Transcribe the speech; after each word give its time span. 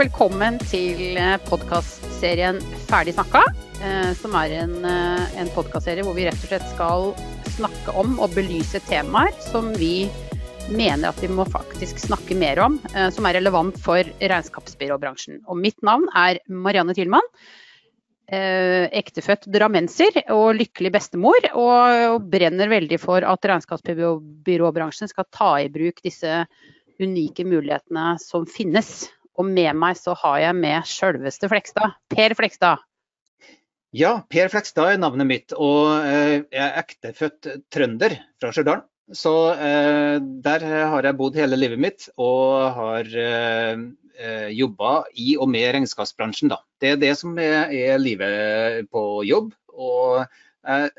velkommen 0.00 0.56
til 0.64 1.18
podkastserien 1.44 2.56
Ferdig 2.88 3.12
snakka. 3.18 3.42
eh, 3.84 4.12
Som 4.16 4.32
er 4.38 4.54
en, 4.62 4.84
eh, 4.84 5.40
en 5.40 5.50
podkastserie 5.52 6.04
hvor 6.06 6.14
vi 6.16 6.24
rett 6.24 6.40
og 6.40 6.48
slett 6.48 6.68
skal 6.70 7.12
snakke 7.58 7.92
om 8.00 8.14
og 8.18 8.32
belyse 8.32 8.80
temaer 8.88 9.34
som 9.44 9.74
vi 9.74 10.08
mener 10.70 11.10
at 11.10 11.20
vi 11.20 11.28
må 11.28 11.44
faktisk 11.44 12.00
snakke 12.00 12.34
mer 12.34 12.62
om, 12.64 12.80
eh, 12.94 13.10
som 13.10 13.26
er 13.26 13.34
relevant 13.34 13.76
for 13.76 14.00
regnskapsbyråbransjen. 14.00 15.42
Og 15.46 15.56
mitt 15.58 15.82
navn 15.82 16.08
er 16.16 16.38
Marianne 16.48 16.94
Tylman. 16.94 17.26
eh, 18.32 18.88
Ektefødt 18.94 19.52
drammenser 19.52 20.30
og 20.30 20.54
lykkelig 20.54 20.92
bestemor, 20.92 21.36
og 21.52 22.30
brenner 22.30 22.68
veldig 22.68 23.00
for 23.00 23.18
at 23.18 23.42
regnskapsbyråbransjen 23.42 25.08
skal 25.08 25.24
ta 25.30 25.56
i 25.56 25.68
bruk 25.68 26.00
disse 26.00 26.46
unike 27.00 27.44
mulighetene 27.44 28.18
som 28.18 28.46
finnes. 28.46 29.10
Og 29.38 29.46
med 29.46 29.72
meg 29.78 29.98
så 29.98 30.14
har 30.18 30.38
jeg 30.42 30.56
med 30.58 30.86
sjølveste 30.88 31.50
Flekstad. 31.50 31.96
Per 32.12 32.34
Flekstad. 32.38 32.82
Ja, 33.96 34.20
Per 34.30 34.50
Flekstad 34.52 34.92
er 34.92 35.00
navnet 35.02 35.26
mitt, 35.26 35.54
og 35.56 36.04
eh, 36.06 36.42
jeg 36.46 36.62
er 36.62 36.78
ektefødt 36.78 37.48
trønder 37.74 38.14
fra 38.38 38.52
Stjørdal. 38.54 38.84
Så 39.10 39.32
eh, 39.58 40.20
der 40.44 40.66
har 40.92 41.06
jeg 41.06 41.18
bodd 41.18 41.38
hele 41.38 41.58
livet 41.58 41.80
mitt, 41.82 42.06
og 42.14 42.70
har 42.76 43.10
eh, 43.18 43.80
eh, 44.20 44.50
jobba 44.54 44.92
i 45.18 45.34
og 45.40 45.50
med 45.50 45.72
regnskapsbransjen. 45.74 46.52
Da. 46.52 46.60
Det 46.78 46.94
er 46.94 47.00
det 47.02 47.16
som 47.18 47.34
er, 47.42 47.72
er 47.74 47.98
livet 47.98 48.86
på 48.94 49.24
jobb. 49.26 49.50
Og 49.74 50.22
jeg 50.22 50.92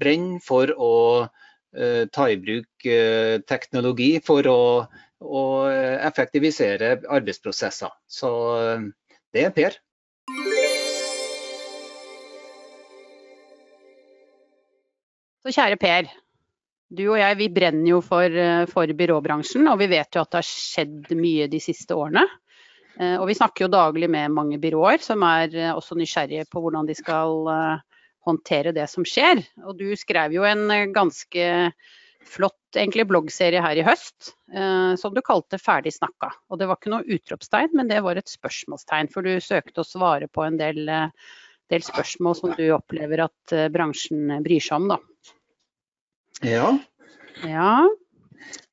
brenner 0.00 0.44
for 0.44 0.72
å 0.76 0.92
ta 2.14 2.28
i 2.30 2.36
bruk 2.40 2.86
eh, 2.86 3.40
teknologi 3.48 4.12
for 4.24 4.46
å, 4.50 4.60
å 5.20 5.44
effektivisere 6.06 7.00
arbeidsprosesser. 7.02 7.94
Så 8.06 8.30
eh, 8.58 8.84
det 9.34 9.48
er 9.48 9.54
Per. 9.56 9.80
Så 15.44 15.52
kjære 15.52 15.80
Per. 15.80 16.12
Du 16.94 17.02
og 17.08 17.18
jeg 17.18 17.36
vi 17.40 17.50
brenner 17.52 17.88
jo 17.90 18.00
for, 18.04 18.30
eh, 18.30 18.64
for 18.70 18.86
byråbransjen, 18.86 19.66
og 19.68 19.80
vi 19.82 19.90
vet 19.90 20.14
jo 20.14 20.22
at 20.22 20.30
det 20.30 20.40
har 20.40 20.48
skjedd 20.48 21.12
mye 21.18 21.48
de 21.50 21.60
siste 21.60 21.96
årene. 21.96 22.24
Eh, 23.00 23.16
Og 23.18 23.26
vi 23.26 23.34
snakker 23.34 23.66
jo 23.66 23.72
daglig 23.72 24.08
med 24.10 24.30
mange 24.30 24.60
byråer 24.62 25.02
som 25.02 25.22
er 25.26 25.50
eh, 25.56 25.72
også 25.74 25.98
nysgjerrige 25.98 26.46
på 26.50 26.62
hvordan 26.62 26.86
de 26.86 26.94
skal 26.94 27.48
eh, 27.50 27.82
håndtere 28.26 28.72
det 28.76 28.86
som 28.90 29.06
skjer. 29.06 29.42
Og 29.64 29.78
du 29.78 29.90
skrev 29.98 30.34
jo 30.36 30.46
en 30.48 30.66
eh, 30.72 30.88
ganske 30.94 31.46
flott 32.24 32.76
egentlig 32.76 33.06
bloggserie 33.08 33.62
her 33.62 33.78
i 33.78 33.84
høst 33.86 34.32
eh, 34.54 34.94
som 35.00 35.14
du 35.14 35.22
kalte 35.24 35.58
'Ferdig 35.60 35.94
snakka'. 35.94 36.32
Og 36.50 36.58
det 36.58 36.68
var 36.68 36.80
ikke 36.80 36.92
noe 36.94 37.16
utropstegn, 37.16 37.74
men 37.76 37.90
det 37.90 38.02
var 38.04 38.18
et 38.18 38.30
spørsmålstegn. 38.30 39.10
For 39.12 39.26
du 39.26 39.36
søkte 39.44 39.84
å 39.84 39.88
svare 39.88 40.28
på 40.28 40.46
en 40.46 40.58
del, 40.60 40.88
eh, 40.88 41.10
del 41.72 41.84
spørsmål 41.84 42.38
som 42.38 42.54
du 42.56 42.64
opplever 42.76 43.26
at 43.26 43.52
eh, 43.56 43.68
bransjen 43.72 44.38
bryr 44.44 44.64
seg 44.64 44.80
om, 44.80 44.94
da. 44.94 45.00
Ja, 46.44 46.72
Ja. 47.44 47.88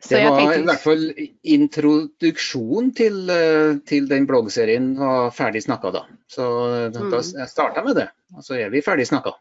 Så 0.02 0.16
det 0.16 0.22
jeg 0.24 0.32
var 0.32 0.54
i 0.56 0.64
hvert 0.66 0.82
fall 0.82 1.04
introduksjonen 1.46 2.90
til, 2.98 3.30
eh, 3.30 3.76
til 3.86 4.08
den 4.10 4.26
bloggserien 4.30 4.96
var 4.98 5.30
ferdig 5.36 5.62
snakka 5.66 5.92
da. 5.94 6.02
Så 6.28 6.48
da 6.94 7.00
Mm. 7.00 7.12
jeg 7.12 7.50
starta 7.50 7.84
med 7.86 7.96
det. 7.96 8.10
Og 8.36 8.44
så 8.44 8.58
er 8.60 8.70
vi 8.70 8.82
ferdig 8.82 9.08
snakka. 9.08 9.34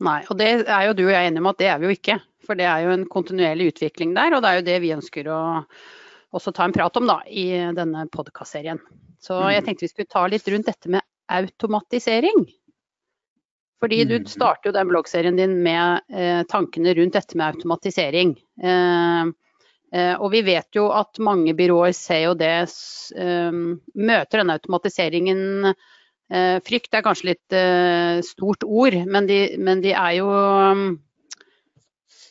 Nei, 0.00 0.22
og 0.30 0.36
det 0.38 0.66
er 0.68 0.86
jo 0.86 0.92
du 0.92 1.04
og 1.06 1.12
jeg 1.12 1.26
enige 1.30 1.40
om 1.40 1.46
at 1.46 1.58
det 1.58 1.66
er 1.66 1.78
vi 1.78 1.86
jo 1.86 1.96
ikke. 1.96 2.20
For 2.46 2.54
det 2.54 2.66
er 2.66 2.84
jo 2.84 2.90
en 2.90 3.06
kontinuerlig 3.08 3.72
utvikling 3.72 4.14
der, 4.14 4.34
og 4.36 4.42
det 4.42 4.48
er 4.50 4.56
jo 4.60 4.66
det 4.66 4.80
vi 4.82 4.92
ønsker 4.94 5.24
å 5.26 5.66
også 6.36 6.52
ta 6.54 6.64
en 6.64 6.72
prat 6.72 6.96
om 6.96 7.06
da, 7.06 7.20
i 7.26 7.48
denne 7.74 8.06
podkastserien. 8.12 8.78
Så 9.20 9.50
jeg 9.50 9.62
Mm. 9.62 9.66
tenkte 9.66 9.80
vi 9.80 9.88
skulle 9.88 10.08
ta 10.08 10.26
litt 10.26 10.46
rundt 10.46 10.66
dette 10.66 10.88
med 10.88 11.02
automatisering. 11.28 12.46
Fordi 13.82 14.04
du 14.08 14.14
Mm. 14.18 14.26
starter 14.26 14.70
jo 14.70 14.72
den 14.72 14.88
bloggserien 14.88 15.36
din 15.36 15.62
med 15.62 16.00
eh, 16.10 16.42
tankene 16.48 16.94
rundt 16.96 17.12
dette 17.12 17.36
med 17.36 17.54
automatisering. 17.54 18.30
Eh, 18.62 19.24
eh, 19.92 20.14
og 20.16 20.30
vi 20.32 20.40
vet 20.42 20.68
jo 20.74 20.86
at 20.96 21.18
mange 21.20 21.52
byråer 21.54 21.92
ser 21.94 22.22
jo 22.24 22.34
det 22.34 22.54
eh, 22.64 23.52
Møter 23.94 24.40
denne 24.40 24.56
automatiseringen 24.56 25.74
eh, 26.30 26.56
Frykt 26.64 26.94
er 26.96 27.04
kanskje 27.04 27.28
litt 27.34 27.52
eh, 27.52 28.22
stort 28.24 28.64
ord, 28.64 28.96
men 29.06 29.26
de, 29.28 29.56
men 29.60 29.84
de 29.84 29.92
er 29.92 30.16
jo 30.22 30.30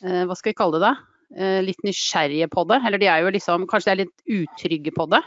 eh, 0.02 0.24
Hva 0.26 0.34
skal 0.36 0.50
vi 0.50 0.58
kalle 0.58 0.82
det? 0.82 0.94
Eh, 1.36 1.60
litt 1.62 1.82
nysgjerrige 1.86 2.46
på 2.52 2.66
det. 2.70 2.82
Eller 2.86 2.98
de 3.02 3.06
er 3.10 3.22
jo 3.24 3.32
liksom 3.34 3.66
Kanskje 3.70 3.86
de 3.86 3.94
er 3.94 4.02
litt 4.04 4.18
utrygge 4.42 4.92
på 4.94 5.06
det. 5.14 5.22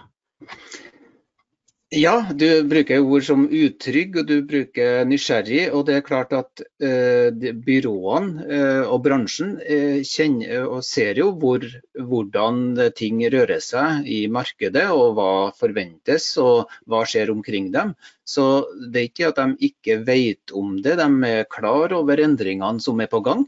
Ja, 1.89 2.21
du 2.35 2.45
bruker 2.69 3.01
ord 3.01 3.23
som 3.25 3.47
utrygg 3.49 4.19
og 4.21 4.27
du 4.29 4.43
bruker 4.45 5.07
nysgjerrig. 5.09 5.71
Og 5.73 5.87
det 5.87 5.95
er 5.97 6.03
klart 6.05 6.35
at 6.37 6.61
eh, 6.85 7.33
byråene 7.65 8.45
eh, 8.45 8.81
og 8.85 9.01
bransjen 9.07 9.55
eh, 9.65 10.03
kjenner 10.05 10.67
og 10.67 10.83
ser 10.85 11.17
jo 11.17 11.31
hvor, 11.41 11.65
hvordan 11.97 12.77
ting 12.93 13.23
rører 13.33 13.57
seg 13.65 14.05
i 14.05 14.19
markedet, 14.29 14.85
og 14.93 15.17
hva 15.17 15.31
forventes 15.57 16.29
og 16.37 16.69
hva 16.85 17.01
skjer 17.09 17.33
omkring 17.33 17.71
dem. 17.73 17.95
Så 18.21 18.69
det 18.85 19.01
er 19.01 19.09
ikke 19.09 19.33
at 19.33 19.41
de 19.41 19.71
ikke 19.71 19.97
vet 20.05 20.53
om 20.53 20.77
det, 20.85 20.99
de 21.01 21.09
er 21.31 21.49
klar 21.49 21.97
over 21.97 22.21
endringene 22.21 22.85
som 22.85 23.01
er 23.01 23.09
på 23.09 23.25
gang. 23.25 23.47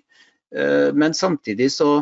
Eh, 0.49 0.89
men 0.97 1.13
samtidig 1.13 1.69
så, 1.77 1.93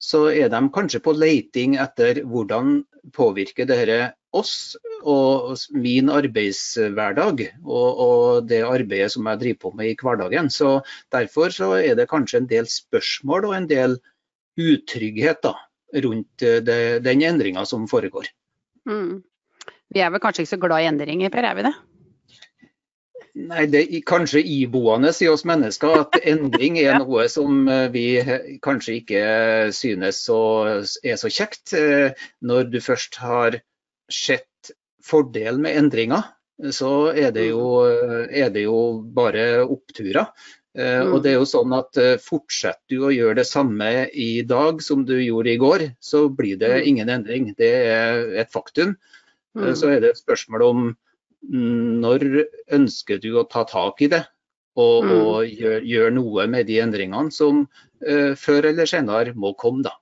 så 0.00 0.30
er 0.32 0.48
de 0.48 0.64
kanskje 0.72 1.04
på 1.04 1.12
leiting 1.12 1.76
etter 1.76 2.24
hvordan 2.24 2.78
påvirker 3.12 3.68
dette 3.68 4.14
oss 4.34 4.74
og 5.02 5.54
min 5.74 6.10
arbeidshverdag 6.12 7.44
og, 7.62 8.00
og 8.06 8.48
det 8.48 8.62
arbeidet 8.66 9.12
som 9.14 9.28
jeg 9.30 9.42
driver 9.42 9.60
på 9.64 9.72
med 9.78 9.92
i 9.92 9.96
hverdagen. 10.00 10.50
Så 10.50 10.80
Derfor 11.12 11.54
så 11.54 11.70
er 11.78 11.94
det 11.98 12.10
kanskje 12.10 12.42
en 12.42 12.50
del 12.50 12.68
spørsmål 12.70 13.50
og 13.50 13.56
en 13.58 13.70
del 13.70 13.98
utrygghet 14.60 15.42
da, 15.44 15.54
rundt 16.04 16.42
eh, 16.42 16.60
det, 16.64 16.80
den 17.06 17.24
endringa 17.26 17.64
som 17.66 17.88
foregår. 17.90 18.30
Mm. 18.88 19.22
Vi 19.94 20.02
er 20.02 20.10
vel 20.10 20.22
kanskje 20.22 20.44
ikke 20.44 20.56
så 20.56 20.62
glad 20.62 20.84
i 20.84 20.88
endringer, 20.90 21.30
Per, 21.30 21.46
er 21.46 21.58
vi 21.58 21.66
det? 21.66 21.74
Nei, 23.34 23.66
Det 23.66 23.80
er 23.82 24.02
kanskje 24.06 24.44
iboende 24.46 25.10
i 25.20 25.28
oss 25.28 25.42
mennesker 25.48 26.04
at 26.04 26.18
endring 26.32 26.78
er 26.78 27.00
noe 27.02 27.26
som 27.30 27.66
eh, 27.68 27.88
vi 27.94 28.06
kanskje 28.62 28.98
ikke 29.00 29.22
synes 29.74 30.22
så, 30.28 30.40
er 31.02 31.18
så 31.18 31.30
kjekt. 31.30 31.74
Eh, 31.74 32.26
Når 32.40 32.70
du 32.70 32.80
først 32.80 33.18
har 33.22 33.58
sett 34.10 34.70
fordelen 35.04 35.62
med 35.62 35.76
endringer, 35.76 36.22
så 36.70 37.10
er 37.12 37.32
det 37.34 37.48
jo, 37.50 37.64
er 38.30 38.50
det 38.54 38.62
jo 38.66 39.02
bare 39.14 39.64
oppturer. 39.66 40.28
Mm. 40.74 41.12
Og 41.14 41.20
det 41.22 41.30
er 41.30 41.36
jo 41.38 41.46
sånn 41.46 41.70
at 41.76 41.96
eh, 42.02 42.16
Fortsetter 42.18 42.82
du 42.90 43.04
å 43.06 43.12
gjøre 43.14 43.36
det 43.38 43.46
samme 43.46 44.08
i 44.10 44.42
dag 44.42 44.80
som 44.82 45.04
du 45.06 45.14
gjorde 45.22 45.52
i 45.52 45.58
går, 45.62 45.84
så 46.02 46.24
blir 46.34 46.56
det 46.58 46.70
Mm. 46.80 46.86
ingen 46.88 47.08
endring. 47.14 47.54
Det 47.54 47.70
er 47.86 48.34
et 48.42 48.50
faktum. 48.50 48.96
Eh, 49.56 49.60
Mm. 49.70 49.74
Så 49.76 49.86
er 49.94 50.00
det 50.00 50.10
et 50.10 50.18
spørsmål 50.18 50.62
om 50.66 50.96
mm, 51.46 52.00
når 52.02 52.46
ønsker 52.72 53.20
du 53.22 53.34
å 53.38 53.48
ta 53.48 53.62
tak 53.64 54.02
i 54.02 54.08
det 54.08 54.26
og, 54.76 55.04
Mm. 55.04 55.10
og 55.12 55.44
gjøre 55.46 55.84
gjør 55.86 56.12
noe 56.12 56.46
med 56.48 56.66
de 56.66 56.80
endringene 56.80 57.30
som 57.30 57.68
uh, 58.08 58.34
før 58.34 58.64
eller 58.72 58.86
senere 58.86 59.32
må 59.34 59.54
komme. 59.56 59.82
da. 59.84 59.92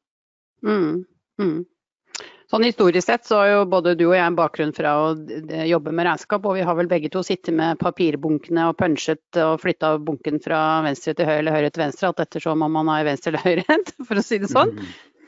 Sånn 2.53 2.67
Historisk 2.67 3.07
sett 3.09 3.25
så 3.25 3.39
har 3.41 3.47
jo 3.49 3.61
både 3.73 3.95
du 3.97 4.03
og 4.11 4.13
jeg 4.13 4.27
en 4.27 4.37
bakgrunn 4.37 4.75
fra 4.77 4.91
å 5.01 5.05
d- 5.17 5.63
jobbe 5.71 5.95
med 5.97 6.05
regnskap, 6.05 6.45
og 6.45 6.59
vi 6.59 6.65
har 6.69 6.77
vel 6.77 6.91
begge 6.91 7.09
to 7.15 7.23
sittet 7.25 7.55
med 7.57 7.79
papirbunkene 7.81 8.67
og 8.69 8.77
punchet 8.77 9.39
og 9.41 9.55
flytta 9.63 9.95
bunken 10.05 10.37
fra 10.45 10.59
venstre 10.85 11.15
til 11.17 11.31
høyre 11.31 11.39
eller 11.41 11.57
høyre 11.57 11.71
til 11.73 11.85
venstre, 11.87 12.11
alt 12.11 12.21
ettersom 12.27 12.67
om 12.67 12.77
man 12.77 12.91
er 12.93 13.09
venstre 13.09 13.33
eller 13.33 13.47
høyrehendt, 13.47 13.95
for 14.09 14.21
å 14.21 14.27
si 14.27 14.43
det 14.43 14.53
sånn. 14.53 14.77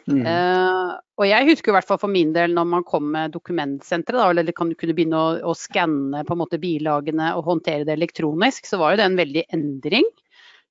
Mm. 0.05 0.21
Uh, 0.21 0.91
og 1.17 1.25
jeg 1.25 1.49
husker 1.49 1.73
i 1.73 1.77
hvert 1.79 1.89
fall 1.89 2.03
for 2.03 2.13
min 2.13 2.35
del 2.37 2.53
når 2.53 2.69
man 2.75 2.85
kom 2.85 3.07
med 3.15 3.33
dokumentsenteret, 3.33 4.21
da, 4.21 4.29
eller 4.29 4.53
kan 4.53 4.69
du 4.69 4.77
kunne 4.77 4.93
begynne 4.93 5.17
å, 5.17 5.31
å 5.49 5.57
skanne 5.57 6.27
på 6.29 6.37
en 6.37 6.43
måte 6.43 6.61
bilagene 6.61 7.33
og 7.39 7.49
håndtere 7.49 7.89
det 7.89 7.97
elektronisk, 7.97 8.69
så 8.69 8.83
var 8.83 8.93
jo 8.93 9.01
det 9.01 9.09
en 9.09 9.21
veldig 9.23 9.47
endring. 9.57 10.13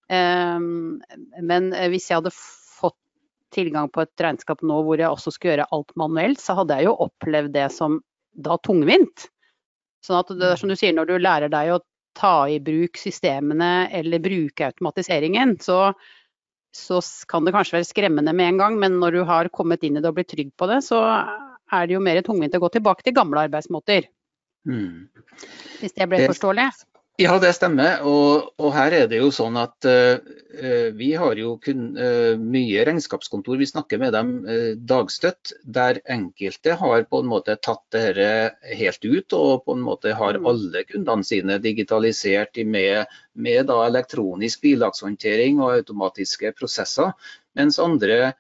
Uh, 0.06 0.62
men 1.42 1.74
eh, 1.74 1.90
hvis 1.90 2.12
jeg 2.12 2.22
hadde 2.22 2.36
tilgang 3.54 3.90
på 3.94 4.04
et 4.04 4.24
regnskap 4.26 4.64
nå 4.66 4.82
hvor 4.86 5.00
jeg 5.02 5.12
også 5.14 5.34
skulle 5.34 5.56
gjøre 5.56 5.70
alt 5.76 5.94
manuelt, 6.00 6.42
så 6.42 6.58
hadde 6.60 6.80
jeg 6.80 6.90
jo 6.90 6.98
opplevd 7.06 7.54
det 7.56 7.70
som 7.76 8.02
da 8.34 8.58
tungvint. 8.66 9.28
Sånn 10.04 10.20
at 10.20 10.34
det 10.36 10.50
er 10.50 10.60
som 10.60 10.72
du 10.72 10.76
sier, 10.76 10.96
når 10.96 11.08
du 11.12 11.16
lærer 11.22 11.54
deg 11.54 11.76
å 11.76 11.82
ta 12.18 12.44
i 12.52 12.60
bruk 12.62 13.00
systemene 13.00 13.88
eller 13.96 14.22
bruke 14.22 14.68
automatiseringen, 14.74 15.58
så 15.64 15.94
så 16.74 16.98
kan 17.30 17.46
det 17.46 17.54
kanskje 17.54 17.76
være 17.78 17.86
skremmende 17.86 18.34
med 18.34 18.48
en 18.48 18.58
gang, 18.58 18.78
men 18.82 18.96
når 18.98 19.14
du 19.14 19.24
har 19.30 19.50
kommet 19.54 19.84
inn 19.86 20.00
i 20.00 20.02
det 20.02 20.10
og 20.10 20.16
blitt 20.18 20.32
trygg 20.34 20.50
på 20.58 20.66
det, 20.72 20.80
så 20.82 21.04
er 21.06 21.86
det 21.86 21.94
jo 21.94 22.02
mer 22.02 22.22
tungvint 22.26 22.56
å 22.58 22.62
gå 22.64 22.72
tilbake 22.74 23.06
til 23.06 23.14
gamle 23.14 23.44
arbeidsmåter. 23.46 24.08
Mm. 24.66 25.06
Hvis 25.82 25.94
det 25.94 26.08
ble 26.10 26.18
Det- 26.24 26.32
forståelig. 26.32 26.66
Ja, 27.22 27.36
det 27.38 27.52
stemmer. 27.54 28.00
Og, 28.10 28.48
og, 28.58 28.72
her 28.74 28.94
er 28.98 29.10
det 29.10 29.20
jo 29.20 29.28
sånn 29.34 29.54
at 29.62 29.86
uh, 29.86 30.18
vi 30.98 31.12
har 31.14 31.38
jo 31.38 31.52
kun, 31.62 31.92
uh, 31.94 32.34
mye 32.42 32.86
regnskapskontor. 32.88 33.60
Vi 33.62 33.68
snakker 33.70 34.00
med 34.02 34.16
dem 34.16 34.32
uh, 34.48 34.72
dagstøtt, 34.90 35.52
der 35.62 36.00
enkelte 36.10 36.74
har 36.80 37.06
på 37.06 37.20
en 37.22 37.30
måte 37.30 37.54
tatt 37.62 37.84
dette 37.94 38.56
helt 38.80 39.06
ut 39.06 39.36
og 39.38 39.62
på 39.68 39.76
en 39.78 39.84
måte 39.86 40.16
har 40.18 40.40
mm. 40.40 40.48
alle 40.50 40.82
kundene 40.90 41.28
sine 41.28 41.60
digitalisert 41.62 42.58
med, 42.66 43.14
med 43.38 43.70
da, 43.70 43.78
elektronisk 43.86 44.66
bilagshåndtering 44.66 45.62
og 45.62 45.76
automatiske 45.76 46.56
prosesser. 46.58 47.14
Mens 47.54 47.78
andre 47.78 48.34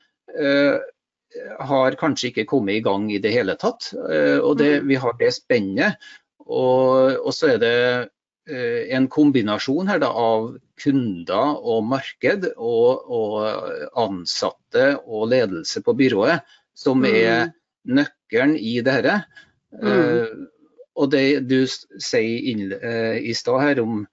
har 1.61 1.95
kanskje 1.99 2.31
ikke 2.31 2.47
kommet 2.49 2.79
i 2.79 2.83
gang 2.85 3.05
i 3.13 3.21
det 3.21 3.35
hele 3.35 3.53
tatt. 3.59 3.91
og 3.93 4.57
det, 4.57 4.79
mm. 4.81 4.89
Vi 4.89 4.97
har 5.03 5.13
det 5.19 5.29
spennet. 5.35 6.09
Og, 6.47 7.19
og 7.21 7.33
så 7.35 7.53
er 7.53 7.61
det 7.61 7.77
en 8.43 9.05
kombinasjon 9.07 9.87
her 9.87 10.01
da, 10.03 10.09
av 10.11 10.49
kunder 10.81 11.59
og 11.63 11.85
marked 11.87 12.49
og, 12.57 13.05
og, 13.07 13.37
ansatte 14.03 14.89
og 15.05 15.29
ledelse 15.31 15.79
på 15.85 15.95
byrået 15.95 16.43
som 16.75 16.99
mm. 16.99 17.09
er 17.09 17.51
nøkkelen 17.83 18.55
i 18.57 18.79
dette. 18.85 19.19
Mm. 19.73 19.89
Uh, 19.89 20.71
og 20.99 21.11
det 21.13 21.45
du 21.49 21.61
sier 21.67 22.49
inn, 22.51 22.71
uh, 22.73 23.17
i 23.17 23.33
stad 23.37 23.61
her 23.63 23.83
om 23.83 24.03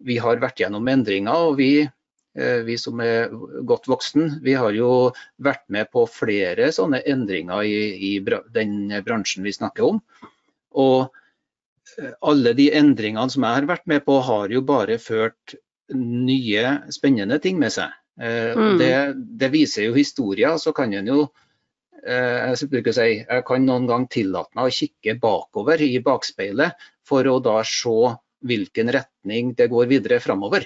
vi 0.00 0.16
har 0.20 0.40
vært 0.40 0.62
gjennom 0.62 0.88
endringer, 0.88 1.50
og 1.50 1.58
vi, 1.60 1.84
uh, 1.84 2.60
vi, 2.66 2.76
som 2.80 3.00
er 3.04 3.32
godt 3.68 3.88
voksen, 3.90 4.38
vi 4.44 4.56
har 4.56 4.76
jo 4.76 5.10
vært 5.42 5.66
med 5.72 5.90
på 5.92 6.06
flere 6.10 6.70
sånne 6.72 7.02
endringer 7.08 7.64
i, 7.68 7.80
i 8.12 8.12
den 8.54 8.92
bransjen 9.04 9.46
vi 9.46 9.56
snakker 9.56 9.92
om. 9.92 10.04
Og 10.80 11.10
alle 12.20 12.54
de 12.58 12.70
endringene 12.76 13.32
som 13.32 13.44
jeg 13.46 13.58
har 13.58 13.68
vært 13.68 13.88
med 13.90 14.04
på, 14.06 14.18
har 14.26 14.52
jo 14.52 14.62
bare 14.66 14.98
ført 15.02 15.56
nye, 15.94 16.64
spennende 16.94 17.40
ting 17.42 17.58
med 17.60 17.74
seg. 17.74 17.94
Eh, 18.20 18.56
mm. 18.56 18.74
Det, 18.80 18.90
det, 19.40 19.50
viser 19.52 19.88
jo 19.88 19.96
historien. 19.96 20.58
Så 20.60 20.74
kan 20.76 20.92
en 20.94 21.10
jo 21.10 21.20
eh, 22.04 22.52
jeg, 22.52 22.92
si, 22.94 23.12
jeg 23.20 23.46
kan 23.46 23.66
noen 23.66 23.88
gang 23.90 24.08
tillate 24.12 24.56
meg 24.58 24.70
å 24.70 24.74
kikke 24.80 25.16
bakover 25.22 25.82
i 25.84 25.96
bakspeilet 26.04 26.90
for 27.06 27.26
å 27.26 27.38
da 27.42 27.60
se 27.66 28.14
hvilken 28.46 28.92
retning 28.94 29.54
det 29.56 29.68
går 29.72 29.90
videre 29.90 30.20
framover. 30.22 30.64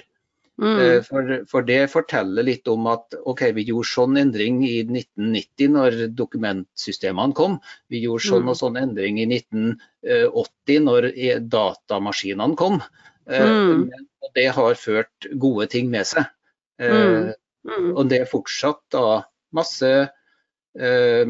Mm. 0.62 0.80
Eh, 0.80 1.02
for, 1.02 1.30
for, 1.50 1.66
det 1.66 1.80
forteller 1.90 2.46
litt 2.46 2.68
om 2.70 2.86
at 2.86 3.16
OK, 3.26 3.42
vi 3.56 3.66
gjorde 3.66 3.90
sånn 3.90 4.18
endring 4.20 4.60
i 4.66 4.76
1990 4.84 5.72
når 5.74 5.96
dokumentsystemene 6.14 7.34
kom. 7.34 7.56
Vi 7.90 8.04
gjorde 8.04 8.28
sånn 8.28 8.44
mm. 8.44 8.52
og 8.52 8.58
sånn 8.60 8.78
endring 8.78 9.18
i 9.18 9.26
1980 9.26 10.84
når 10.86 11.08
datamaskinene 11.50 12.58
kom. 12.60 12.78
Eh, 13.26 13.48
mm. 13.50 13.88
Og 14.24 14.36
det 14.38 14.46
har 14.56 14.78
ført 14.78 15.28
gode 15.42 15.66
ting 15.74 15.90
med 15.90 16.06
seg. 16.08 16.28
Eh, 16.78 16.94
mm. 16.94 17.32
Mm. 17.64 17.90
Og 17.96 18.06
det 18.12 18.22
er 18.22 18.30
fortsatt 18.30 18.82
da 18.94 19.24
masse, 19.54 19.90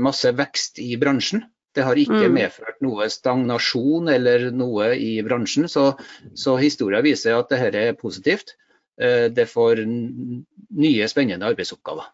masse 0.00 0.30
vekst 0.32 0.78
i 0.80 0.94
bransjen. 0.96 1.42
Det 1.76 1.84
har 1.84 1.98
ikke 2.00 2.30
mm. 2.30 2.32
medført 2.32 2.78
noe 2.84 3.06
stagnasjon 3.12 4.08
eller 4.08 4.46
noe 4.54 4.92
i 4.96 5.18
bransjen. 5.26 5.68
Så, 5.70 5.90
så 6.38 6.56
historien 6.60 7.04
viser 7.04 7.36
at 7.36 7.52
dette 7.52 7.82
er 7.90 7.98
positivt. 7.98 8.54
Eh, 9.00 9.24
det 9.30 9.46
får 9.50 9.82
nye, 9.86 11.08
spennende 11.08 11.46
arbeidsoppgaver. 11.46 12.06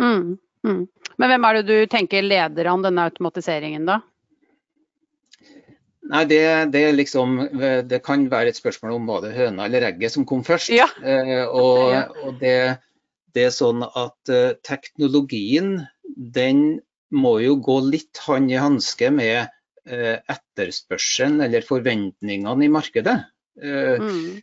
Mm, 0.00 0.36
mm. 0.66 0.82
Men 1.16 1.32
hvem 1.32 1.46
er 1.48 1.58
det 1.58 1.66
du 1.68 1.90
tenker 1.90 2.26
leder 2.26 2.70
an 2.72 2.84
denne 2.84 3.06
automatiseringen, 3.06 3.86
da? 3.88 4.00
Nei, 6.06 6.22
det, 6.30 6.42
det, 6.70 6.84
liksom, 6.94 7.38
det, 7.90 7.98
kan 8.06 8.28
være 8.30 8.52
et 8.52 8.58
spørsmål 8.58 8.94
om 8.94 9.08
var 9.10 9.24
det 9.24 9.34
høna 9.34 9.66
eller 9.66 9.88
egget 9.88 10.14
som 10.14 10.26
kom 10.28 10.44
først. 10.46 10.70
Ja. 10.74 10.86
Eh, 11.02 11.42
og, 11.46 11.94
og 12.22 12.36
det, 12.42 12.78
det, 13.34 13.48
er 13.48 13.54
sånn 13.54 13.82
at 13.86 14.30
eh, 14.30 14.54
teknologien 14.66 15.80
den 16.16 16.78
må 17.14 17.36
jo 17.42 17.56
gå 17.62 17.80
litt 17.86 18.22
hånd 18.22 18.50
i 18.50 18.58
hanske 18.58 19.10
med 19.14 19.48
eh, 19.86 20.14
etterspørselen 20.30 21.40
eller 21.46 21.66
forventningene 21.66 22.66
i 22.66 22.70
markedet. 22.70 23.18
Uh, 23.56 23.96
mm. 23.96 24.42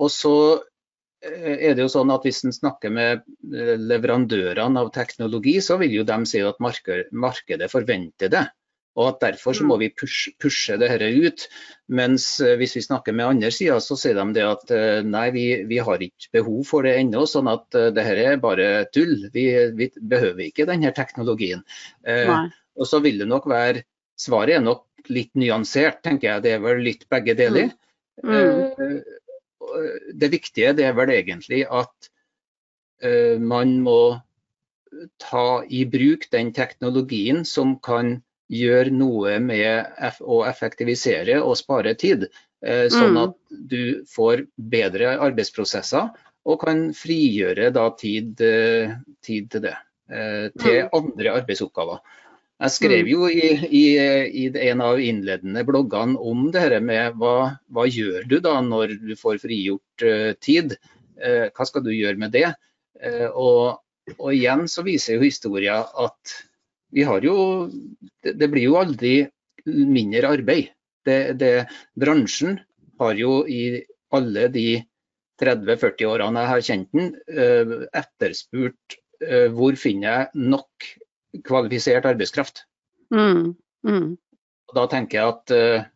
og 0.00 0.08
så 0.08 0.34
Eh, 0.40 0.78
er 1.20 1.74
det 1.76 1.84
jo 1.84 1.90
sånn 1.92 2.12
at 2.14 2.24
Hvis 2.24 2.44
en 2.46 2.54
snakker 2.54 2.92
med 2.94 3.26
eh, 3.52 3.74
leverandørene 3.76 4.80
av 4.80 4.92
teknologi, 4.94 5.58
så 5.64 5.76
vil 5.80 6.00
jo 6.00 6.06
de 6.08 6.18
si 6.28 6.40
at 6.44 6.60
markedet 6.60 7.70
forventer 7.72 8.32
det. 8.32 8.46
Og 8.98 9.06
at 9.12 9.20
Derfor 9.22 9.54
så 9.54 9.64
må 9.68 9.76
mm. 9.76 9.82
vi 9.84 9.90
pushe, 9.94 10.32
pushe 10.40 10.78
dette 10.80 11.10
ut. 11.12 11.44
Mens 11.92 12.32
eh, 12.44 12.56
hvis 12.60 12.78
vi 12.78 12.84
snakker 12.86 13.16
med 13.16 13.28
andre 13.28 13.52
sider, 13.54 13.82
så 13.84 13.98
sier 14.00 14.16
de 14.18 14.26
det 14.36 14.46
at 14.48 14.74
nei, 15.06 15.28
vi, 15.36 15.46
vi 15.68 15.80
har 15.84 16.02
ikke 16.02 16.40
behov 16.40 16.64
for 16.68 16.88
det 16.88 16.96
ennå. 17.02 17.26
Sånn 17.28 17.50
at 17.52 17.68
dette 17.70 18.16
er 18.24 18.40
bare 18.42 18.70
tull. 18.94 19.28
Vi, 19.34 19.46
vi 19.76 19.92
behøver 20.00 20.46
ikke 20.48 20.68
denne 20.70 20.92
teknologien. 20.96 21.64
Eh, 22.08 22.32
og 22.80 22.88
så 22.88 23.02
vil 23.04 23.20
det 23.20 23.30
nok 23.30 23.48
være 23.50 23.86
Svaret 24.20 24.58
er 24.58 24.60
nok 24.60 25.08
litt 25.08 25.30
nyansert, 25.40 26.02
tenker 26.04 26.26
jeg. 26.26 26.42
Det 26.44 26.50
er 26.52 26.58
vel 26.60 26.82
litt 26.84 27.06
begge 27.08 27.32
deler. 27.38 27.70
Mm. 28.20 28.34
Mm 28.76 28.98
det 30.14 30.32
viktige 30.32 30.74
det 30.76 30.86
er 30.88 30.96
vel 30.98 31.12
egentlig 31.14 31.64
at 31.66 32.10
uh, 33.04 33.36
man 33.40 33.78
må 33.84 34.00
ta 35.22 35.62
i 35.70 35.84
bruk 35.88 36.26
den 36.32 36.52
teknologien 36.56 37.44
som 37.46 37.76
kan 37.82 38.18
gjøre 38.50 38.90
noe 38.90 39.36
med 39.38 40.18
å 40.20 40.40
effektivisere 40.48 41.38
og 41.38 41.54
spare 41.60 41.94
tid. 41.94 42.26
Uh, 42.60 42.88
sånn 42.92 43.14
mm. 43.14 43.20
at 43.22 43.36
du 43.70 43.82
får 44.10 44.44
bedre 44.56 45.14
arbeidsprosesser 45.22 46.10
og 46.50 46.58
kan 46.64 46.88
frigjøre 46.96 47.68
da 47.76 47.86
tid, 48.00 48.40
tid 49.20 49.48
til 49.52 49.62
det. 49.66 49.74
Til 50.08 50.78
mm. 50.80 50.88
andre 50.96 51.34
arbeidsoppgaver. 51.36 52.00
Jeg 52.60 52.74
skrev 52.74 53.06
mm. 53.06 53.08
jo 53.08 53.28
i, 53.32 53.46
i, 53.72 53.84
i, 54.42 54.46
en 54.68 54.82
av 54.84 55.00
innledende 55.00 55.62
bloggene 55.64 56.20
om 56.20 56.50
det 56.52 56.60
her 56.66 56.76
med 56.84 57.16
hva, 57.20 57.54
hva 57.72 57.86
gjør 57.88 58.26
du 58.28 58.36
da 58.44 58.58
når 58.64 58.98
du 59.00 59.14
får 59.16 59.40
frigjort 59.40 60.04
uh, 60.04 60.32
tid? 60.44 60.76
Uh, 61.16 61.48
hva 61.56 61.68
skal 61.68 61.86
du 61.86 61.92
gjøre 61.94 62.20
med 62.20 62.34
det? 62.36 62.50
Uh, 63.00 63.28
og, 63.32 63.62
og, 64.18 64.28
igjen 64.34 64.66
så 64.68 64.84
viser 64.84 65.16
jo 65.16 65.24
historien 65.24 65.88
at 66.04 66.36
vi 66.92 67.06
har 67.06 67.24
jo 67.24 67.70
Det, 68.20 68.34
det 68.36 68.50
blir 68.52 68.66
jo 68.66 68.76
aldri 68.76 69.14
mindre 69.64 70.34
arbeid. 70.36 70.72
Det, 71.06 71.38
det, 71.40 71.52
bransjen 71.96 72.58
har 73.00 73.16
jo 73.16 73.40
i 73.48 73.80
alle 74.12 74.48
de 74.52 74.82
30-40 75.40 76.10
årene 76.10 76.42
jeg 76.42 76.50
har 76.50 76.64
kjent 76.66 76.90
den, 76.92 77.12
etterspurt 77.96 78.96
hvor 79.54 79.78
finner 79.80 80.10
jeg 80.10 80.50
nok 80.50 80.90
kvalifisert 81.46 82.06
arbeidskraft. 82.08 82.64
Mm. 83.14 83.54
Mm. 83.86 84.14
Da 84.74 84.86
tenker 84.90 85.18
jeg 85.18 85.34
at 85.34 85.54
uh, 85.54 85.88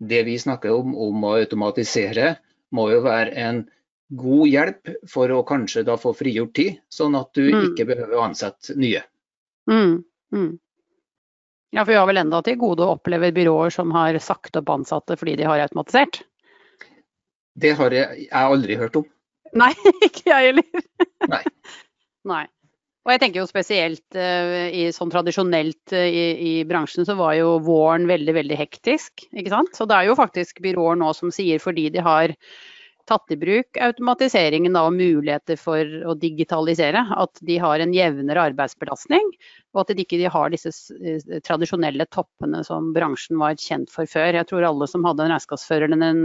det 0.00 0.22
vi 0.28 0.38
snakker 0.38 0.74
om, 0.74 0.94
om 0.94 1.26
å 1.26 1.36
automatisere, 1.40 2.34
må 2.74 2.88
jo 2.92 3.02
være 3.04 3.34
en 3.42 3.64
god 4.10 4.46
hjelp 4.50 4.90
for 5.10 5.30
å 5.34 5.42
kanskje 5.46 5.84
da 5.86 5.96
få 6.00 6.12
frigjort 6.16 6.54
tid, 6.58 6.80
sånn 6.90 7.16
at 7.18 7.30
du 7.36 7.46
mm. 7.46 7.60
ikke 7.70 7.86
behøver 7.92 8.18
å 8.18 8.26
ansette 8.26 8.74
nye. 8.78 9.02
Mm. 9.70 10.00
Mm. 10.34 10.50
Ja, 11.70 11.84
for 11.84 11.92
vi 11.92 11.98
har 12.00 12.08
vel 12.10 12.18
enda 12.24 12.40
til 12.42 12.58
gode 12.58 12.82
å 12.82 12.96
oppleve 12.96 13.30
byråer 13.34 13.70
som 13.74 13.92
har 13.94 14.18
sagt 14.22 14.58
opp 14.58 14.72
ansatte 14.74 15.14
fordi 15.18 15.36
de 15.38 15.46
har 15.46 15.62
automatisert? 15.62 16.22
Det 17.60 17.74
har 17.78 17.94
jeg, 17.94 18.26
jeg 18.26 18.54
aldri 18.54 18.78
hørt 18.80 18.98
om. 18.98 19.06
Nei, 19.58 19.70
ikke 20.06 20.30
jeg 20.30 20.50
heller. 20.50 20.88
Nei. 21.30 21.42
Nei. 22.30 22.44
Og 23.06 23.14
jeg 23.14 23.20
tenker 23.22 23.40
jo 23.40 23.48
spesielt 23.48 24.18
uh, 24.18 24.66
i 24.76 24.88
sånn 24.92 25.12
tradisjonelt 25.12 25.94
uh, 25.96 26.04
i, 26.04 26.24
i, 26.36 26.52
bransjen 26.68 27.06
så 27.08 27.16
var 27.16 27.32
jo 27.38 27.54
våren 27.64 28.04
veldig, 28.10 28.34
veldig 28.36 28.58
hektisk. 28.60 29.24
ikke 29.32 29.54
sant? 29.54 29.72
Så 29.76 29.86
det 29.88 29.96
er 29.96 30.10
jo 30.10 30.18
faktisk 30.18 30.60
byråer 30.64 31.00
nå 31.00 31.14
som 31.16 31.32
sier 31.32 31.62
fordi 31.62 31.88
de 31.94 32.04
har 32.04 32.36
tatt 33.08 33.32
i 33.32 33.38
bruk 33.40 33.78
automatiseringen 33.82 34.76
og 34.78 34.92
muligheter 34.94 35.56
for 35.58 35.80
å 36.06 36.14
digitalisere, 36.20 37.00
at 37.16 37.40
de 37.48 37.56
har 37.58 37.82
en 37.82 37.96
jevnere 37.96 38.44
arbeidsbelastning. 38.52 39.32
Og 39.72 39.82
at 39.82 39.94
de 39.96 40.04
ikke 40.04 40.30
har 40.36 40.52
disse 40.52 40.70
uh, 41.00 41.40
tradisjonelle 41.48 42.04
toppene 42.12 42.60
som 42.68 42.92
bransjen 42.92 43.40
var 43.40 43.56
kjent 43.56 43.88
for 43.90 44.04
før. 44.12 44.36
Jeg 44.36 44.52
tror 44.52 44.68
alle 44.68 44.92
som 44.92 45.08
hadde 45.08 45.24
en 45.24 45.34
regnskapsfører 45.38 45.96
en 45.96 46.24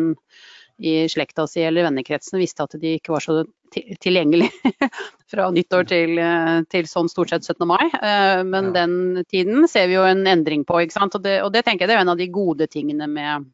i 0.77 1.10
slekta 1.10 1.48
si 1.48 1.62
eller 1.63 1.84
vennekretsen 1.88 2.39
visste 2.39 2.65
at 2.65 2.75
de 2.79 2.98
ikke 2.98 3.13
var 3.13 3.24
så 3.24 3.44
tilgjengelige 3.75 4.51
fra 5.32 5.48
nyttår 5.51 5.88
til, 5.89 6.17
eh, 6.20 6.58
til, 6.72 6.88
sånn 6.89 7.10
stort 7.12 7.32
sett 7.32 7.48
17. 7.48 7.67
mai. 7.70 7.84
Eh, 7.86 8.41
men 8.48 8.72
ja. 8.72 8.74
den 8.82 9.24
tiden 9.32 9.70
ser 9.72 9.88
vi 9.91 9.98
jo 9.98 10.05
en 10.08 10.25
endring 10.27 10.65
på. 10.67 10.82
ikke 10.84 10.98
sant? 10.98 11.15
Og 11.15 11.24
det, 11.24 11.39
og 11.46 11.53
det 11.55 11.65
tenker 11.67 11.88
jeg 11.88 11.98
er 11.98 12.03
en 12.03 12.13
av 12.15 12.20
de 12.20 12.27
gode 12.32 12.67
tingene 12.72 13.08
med, 13.12 13.48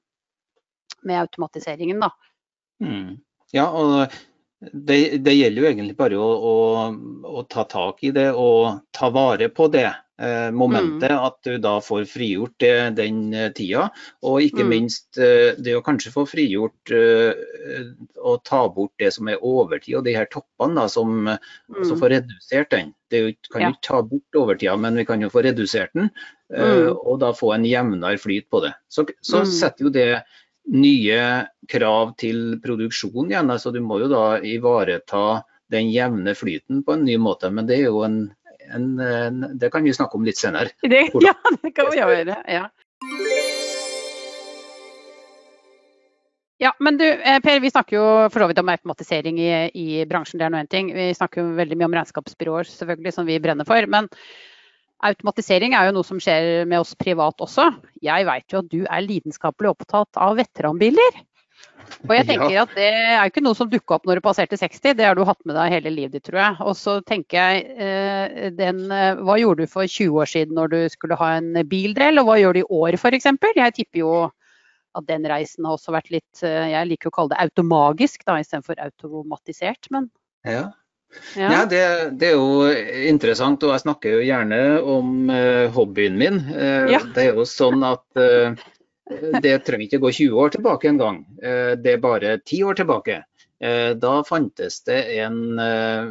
med 1.05 1.21
automatiseringen. 1.21 2.01
da. 2.01 2.11
Mm. 2.81 3.21
Ja, 3.53 3.69
og 3.69 4.13
det, 4.61 5.17
det, 5.25 5.33
gjelder 5.33 5.61
jo 5.61 5.69
egentlig 5.69 5.97
bare 5.97 6.17
å, 6.21 6.29
å, 6.51 6.55
å, 7.25 7.43
ta 7.49 7.65
tak 7.69 8.03
i 8.05 8.13
det 8.15 8.29
og 8.37 8.81
ta 8.95 9.09
vare 9.13 9.49
på 9.53 9.67
det. 9.73 9.89
Eh, 10.21 10.51
momentet. 10.51 11.11
Mm. 11.11 11.25
At 11.27 11.37
du 11.43 11.57
da 11.61 11.73
får 11.83 12.05
frigjort 12.11 12.55
det, 12.61 12.75
den 12.99 13.33
eh, 13.33 13.49
tida. 13.57 13.87
Og 14.27 14.41
ikke 14.45 14.65
mm. 14.65 14.71
minst 14.71 15.19
eh, 15.21 15.57
det 15.57 15.75
å 15.77 15.83
kanskje 15.85 16.13
få 16.13 16.25
frigjort 16.29 16.93
og 18.21 18.43
ta 18.47 18.61
bort 18.73 18.93
det 19.01 19.11
som 19.15 19.29
er 19.31 19.41
overtid, 19.41 19.97
og 19.99 20.05
de 20.05 20.15
her 20.15 20.29
toppene, 20.31 20.77
da, 20.77 20.87
som 20.91 21.25
mm. 21.25 21.95
får 21.99 22.15
redusert 22.17 22.71
den. 22.73 22.93
Det 23.11 23.23
kan 23.51 23.65
jo 23.65 23.73
ikke 23.73 23.87
ta 23.87 24.03
bort 24.07 24.39
overtida, 24.43 24.77
men 24.79 24.99
vi 24.99 25.07
kan 25.07 25.23
jo 25.23 25.31
få 25.33 25.43
redusert 25.45 25.93
den. 25.97 26.11
Mm. 26.51 26.91
Og 26.95 27.17
da 27.21 27.31
få 27.35 27.53
en 27.55 27.67
jevnere 27.67 28.19
flyt 28.21 28.49
på 28.51 28.63
det. 28.65 28.73
Så, 28.91 29.05
så 29.23 29.43
setter 29.47 29.87
jo 29.87 29.93
det 29.93 30.09
nye 30.71 31.21
krav 31.71 32.13
til 32.21 32.59
produksjon 32.63 33.31
igjen. 33.31 33.49
altså 33.51 33.71
Du 33.73 33.81
må 33.83 33.99
jo 34.03 34.09
da 34.11 34.25
ivareta 34.45 35.41
den 35.71 35.89
jevne 35.91 36.35
flyten 36.35 36.83
på 36.83 36.95
en 36.95 37.05
ny 37.07 37.17
måte. 37.21 37.51
Men 37.53 37.67
det 37.67 37.79
er 37.79 37.89
jo 37.89 38.03
en 38.05 38.19
en, 38.69 38.99
en, 38.99 39.41
det 39.59 39.71
kan 39.73 39.83
vi 39.83 39.93
snakke 39.95 40.17
om 40.19 40.27
litt 40.27 40.39
senere. 40.39 40.73
Det, 40.91 41.07
ja, 41.23 41.35
det 41.61 41.73
kan 41.75 41.91
vi 41.91 41.99
gjøre. 42.01 42.37
Ja. 42.47 42.67
Ja, 46.61 46.75
men 46.77 46.97
du, 46.97 47.05
eh, 47.05 47.39
Per, 47.41 47.59
Vi 47.59 47.71
snakker 47.73 47.97
jo 47.97 48.05
for 48.29 48.43
så 48.43 48.47
vidt 48.51 48.59
om 48.61 48.69
automatisering 48.69 49.39
i, 49.41 49.51
i 49.73 50.05
bransjen. 50.05 50.37
det 50.37 50.45
er 50.45 50.53
noe 50.53 50.61
en 50.61 50.69
ting. 50.69 50.91
Vi 50.93 51.07
snakker 51.17 51.41
jo 51.41 51.55
veldig 51.57 51.77
mye 51.79 51.89
om 51.89 51.95
regnskapsbyråer, 51.97 52.69
selvfølgelig, 52.69 53.13
som 53.15 53.25
vi 53.25 53.39
brenner 53.41 53.65
for. 53.65 53.87
Men 53.89 54.11
automatisering 55.01 55.73
er 55.73 55.89
jo 55.89 55.95
noe 55.95 56.05
som 56.05 56.21
skjer 56.21 56.67
med 56.69 56.83
oss 56.83 56.93
privat 56.99 57.41
også. 57.41 57.71
Jeg 58.05 58.27
vet 58.29 58.53
jo 58.53 58.61
at 58.61 58.69
du 58.69 58.79
er 58.83 59.07
lidenskapelig 59.07 59.71
opptatt 59.73 60.21
av 60.21 60.37
veteranbiler. 60.37 61.17
Og 62.07 62.13
jeg 62.15 62.27
tenker 62.29 62.57
at 62.63 62.73
Det 62.75 62.89
er 62.89 63.29
ikke 63.29 63.43
noe 63.45 63.57
som 63.57 63.69
dukka 63.71 63.97
opp 63.97 64.09
når 64.09 64.19
du 64.19 64.25
passerte 64.25 64.59
60, 64.59 64.95
det 64.97 65.07
har 65.07 65.17
du 65.17 65.23
hatt 65.27 65.41
med 65.47 65.57
deg 65.57 65.75
hele 65.75 65.93
livet 65.93 66.17
ditt, 66.17 66.25
tror 66.29 66.41
jeg. 66.43 66.57
Og 66.65 66.75
så 66.79 66.97
tenker 67.07 67.37
jeg, 67.39 67.77
eh, 67.77 68.49
den, 68.57 68.83
eh, 68.91 69.21
Hva 69.21 69.37
gjorde 69.41 69.65
du 69.65 69.71
for 69.71 69.87
20 69.87 70.21
år 70.23 70.29
siden 70.31 70.57
når 70.57 70.73
du 70.73 70.79
skulle 70.93 71.19
ha 71.19 71.33
en 71.37 71.53
bildrell, 71.69 72.21
og 72.21 72.29
hva 72.29 72.37
gjør 72.41 72.57
du 72.57 72.63
i 72.63 72.69
år 72.81 72.99
f.eks.? 72.99 73.31
Jeg 73.61 73.77
tipper 73.77 74.03
jo 74.03 74.13
at 74.91 75.07
den 75.07 75.23
reisen 75.29 75.63
har 75.63 75.77
også 75.77 75.93
vært 75.95 76.11
litt 76.11 76.43
eh, 76.43 76.73
Jeg 76.73 76.89
liker 76.89 77.11
å 77.11 77.15
kalle 77.15 77.33
det 77.35 77.41
automagisk 77.45 78.25
da, 78.27 78.41
istedenfor 78.41 78.81
automatisert, 78.83 79.91
men 79.93 80.09
ja. 80.47 80.71
Ja. 81.35 81.47
ja 81.51 81.63
det, 81.67 81.83
det, 82.19 82.31
er 82.31 82.37
jo 82.39 82.71
interessant, 83.11 83.63
og 83.67 83.75
jeg 83.75 83.83
snakker 83.83 84.15
jo 84.15 84.21
gjerne 84.23 84.59
om 84.79 85.31
hobbyen 85.75 86.15
min. 86.15 86.37
Ja. 86.87 87.01
Det 87.13 87.25
er 87.25 87.35
jo 87.35 87.43
sånn 87.45 87.83
at 87.83 88.23
det 89.41 89.57
trenger 89.65 89.87
ikke 89.87 90.01
gå 90.03 90.11
20 90.19 90.43
år 90.43 90.53
tilbake 90.55 90.89
en 90.89 91.01
gang. 91.01 91.19
Eh, 91.41 91.73
det 91.79 91.95
er 91.95 92.03
bare 92.03 92.37
10 92.39 92.63
år 92.69 92.79
tilbake. 92.79 93.23
Eh, 93.61 93.91
da 93.97 94.13
fantes 94.27 94.81
det 94.87 95.01
en 95.21 95.59
eh, 95.61 96.07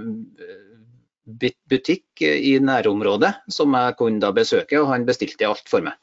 butikk 1.70 2.22
i 2.26 2.58
nærområdet 2.62 3.32
som 3.52 3.74
jeg 3.78 3.96
kunne 3.98 4.22
da 4.22 4.32
besøke, 4.34 4.78
og 4.80 4.90
han 4.92 5.06
bestilte 5.08 5.48
alt 5.48 5.68
for 5.70 5.86
meg. 5.86 5.98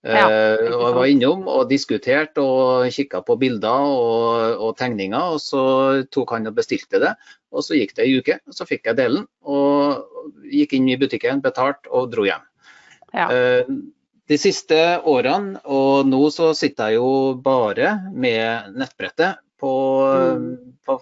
Ja, 0.00 0.24
og 0.24 0.80
jeg 0.80 0.94
var 0.96 1.08
innom 1.12 1.42
og 1.52 1.66
diskuterte 1.68 2.40
og 2.40 2.86
kikka 2.88 3.18
på 3.20 3.34
bilder 3.36 3.82
og, 3.84 4.54
og, 4.54 4.70
tegninger. 4.78 5.34
og 5.34 5.42
Så 5.44 5.64
tok 6.08 6.32
han 6.32 6.48
og 6.48 6.54
bestilte 6.56 7.02
det. 7.02 7.10
og 7.52 7.66
Så 7.66 7.76
gikk 7.76 7.92
det 7.98 8.06
ei 8.06 8.14
uke, 8.16 8.38
og 8.48 8.56
så 8.56 8.64
fikk 8.64 8.88
jeg 8.88 8.96
delen. 8.96 9.26
og 9.44 10.06
Gikk 10.48 10.72
inn 10.78 10.88
i 10.88 10.96
butikken, 10.96 11.42
betalte 11.44 11.92
og 11.92 12.08
dro 12.14 12.24
hjem. 12.24 12.46
Ja 13.12 13.28
de 14.30 14.38
siste 14.38 14.78
årene, 15.10 15.58
og 15.66 16.06
nå 16.06 16.22
så 16.30 16.52
sitter 16.54 16.92
jeg 16.92 17.00
jo 17.00 17.12
bare 17.42 17.96
med 18.14 18.76
nettbrettet 18.78 19.40
på, 19.60 19.72
mm. 20.38 20.50
på, 20.86 20.98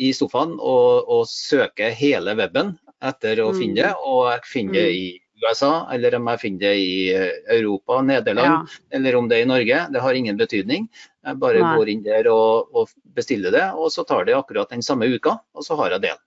i 0.00 0.12
sofaen 0.16 0.56
og, 0.56 1.04
og, 1.04 1.26
søker 1.28 1.92
hele 1.96 2.34
weben 2.38 2.72
etter 3.04 3.42
å 3.44 3.50
mm. 3.52 3.58
finne 3.58 3.82
det. 3.82 3.90
Og 4.00 4.30
jeg 4.30 4.46
finner 4.48 4.78
det 4.78 4.86
mm. 4.88 4.96
i 4.96 5.44
USA, 5.44 5.72
eller 5.92 6.16
om 6.18 6.32
jeg 6.32 6.42
finner 6.42 6.64
det 6.66 6.72
i 6.80 6.96
eh, 7.12 7.28
Europa, 7.58 8.00
Nederland, 8.04 8.72
ja. 8.72 8.80
eller 8.96 9.20
om 9.20 9.28
det 9.28 9.38
er 9.38 9.44
i 9.44 9.52
Norge. 9.52 9.84
Det 9.92 10.04
har 10.04 10.16
ingen 10.16 10.40
betydning. 10.40 10.88
Jeg 11.26 11.40
bare 11.40 11.62
Nei. 11.62 11.76
går 11.76 11.92
inn 11.92 12.02
der 12.04 12.32
og, 12.32 12.72
og, 12.72 12.96
bestiller 13.16 13.52
det, 13.54 13.68
og 13.76 13.92
så 13.92 14.04
tar 14.08 14.24
det 14.28 14.36
akkurat 14.36 14.72
den 14.72 14.84
samme 14.84 15.08
uka, 15.12 15.36
og 15.52 15.66
så 15.66 15.76
har 15.80 15.96
jeg 15.96 16.08
delen. 16.08 16.24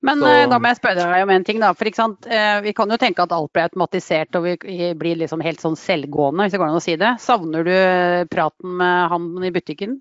Men 0.00 0.20
så... 0.20 0.28
Eh, 0.32 0.48
da 0.48 0.58
må 0.58 0.70
jeg 0.70 0.80
spørre 0.80 1.06
deg 1.12 1.24
om 1.26 1.32
en 1.34 1.46
ting. 1.46 1.62
da, 1.62 1.72
for 1.76 1.88
eh, 1.88 2.60
Vi 2.64 2.74
kan 2.76 2.92
jo 2.92 3.00
tenke 3.00 3.24
at 3.24 3.34
alt 3.36 3.52
blir 3.52 3.68
automatisert 3.68 4.36
og 4.38 4.48
vi 4.48 4.92
blir 4.96 5.18
liksom 5.20 5.44
helt 5.44 5.62
sånn 5.62 5.78
selvgående, 5.78 6.46
hvis 6.46 6.56
det 6.56 6.60
går 6.62 6.70
an 6.70 6.80
å 6.80 6.84
si 6.84 6.98
det. 7.00 7.16
Savner 7.22 7.66
du 7.66 7.74
eh, 7.74 8.28
praten 8.30 8.78
med 8.80 9.10
han 9.12 9.32
i 9.44 9.52
butikken? 9.54 9.98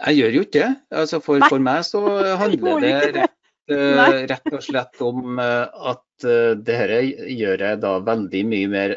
Jeg 0.00 0.16
gjør 0.16 0.38
jo 0.38 0.46
ikke 0.46 0.62
det. 0.64 0.72
Altså 1.02 1.20
for, 1.22 1.44
for, 1.46 1.62
meg 1.62 1.84
så 1.86 2.02
handler 2.42 2.82
det 2.82 2.94
rett, 3.20 3.36
rett, 4.32 4.48
og 4.50 4.62
slett 4.64 5.02
om 5.04 5.38
at 5.38 6.00
det 6.20 6.38
dette 6.66 6.96
gjør 7.32 7.62
jeg 7.64 7.78
da 7.80 7.90
veldig 8.04 8.40
mye 8.44 8.70
mer 8.72 8.94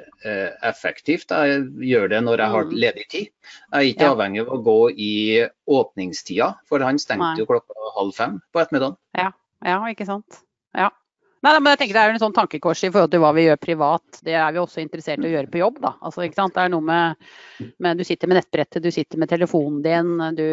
effektivt. 0.66 1.32
Jeg 1.32 1.62
gjør 1.88 2.10
det 2.12 2.24
når 2.26 2.44
jeg 2.44 2.56
har 2.56 2.66
mm. 2.72 2.74
ledig 2.86 3.06
tid. 3.12 3.30
Jeg 3.30 3.78
er 3.78 3.92
ikke 3.92 4.10
ja. 4.10 4.16
avhengig 4.16 4.42
av 4.44 4.52
å 4.56 4.60
gå 4.66 4.80
i 4.96 5.14
åpningstida, 5.78 6.50
for 6.68 6.84
han 6.84 7.00
stengte 7.00 7.44
jo 7.44 7.48
klokka 7.52 7.94
halv 8.00 8.18
fem 8.18 8.42
på 8.52 8.64
ettermiddagen. 8.64 8.98
Ja. 9.20 9.30
Ja, 9.64 9.80
ikke 9.90 10.08
sant. 10.08 10.44
Ja. 10.76 10.90
Nei, 11.44 11.58
men 11.60 11.74
jeg 11.74 11.80
tenker 11.82 11.98
Det 11.98 12.04
er 12.04 12.14
en 12.14 12.22
sånn 12.22 12.36
tankekors 12.36 12.86
i 12.88 12.90
forhold 12.92 13.12
til 13.12 13.20
hva 13.20 13.34
vi 13.36 13.44
gjør 13.50 13.60
privat. 13.60 14.22
Det 14.24 14.36
er 14.40 14.54
vi 14.56 14.62
også 14.62 14.80
interessert 14.80 15.24
i 15.24 15.28
å 15.28 15.34
gjøre 15.34 15.52
på 15.52 15.60
jobb. 15.60 15.82
da. 15.84 15.92
Altså, 16.00 16.24
ikke 16.24 16.40
sant? 16.40 16.56
Det 16.56 16.64
er 16.64 16.72
noe 16.72 16.86
med, 16.88 17.34
med 17.84 18.00
Du 18.00 18.06
sitter 18.08 18.32
med 18.32 18.40
nettbrettet, 18.40 18.84
du 18.84 18.92
sitter 18.96 19.20
med 19.20 19.32
telefonen 19.32 19.82
din. 19.84 20.14
du 20.38 20.48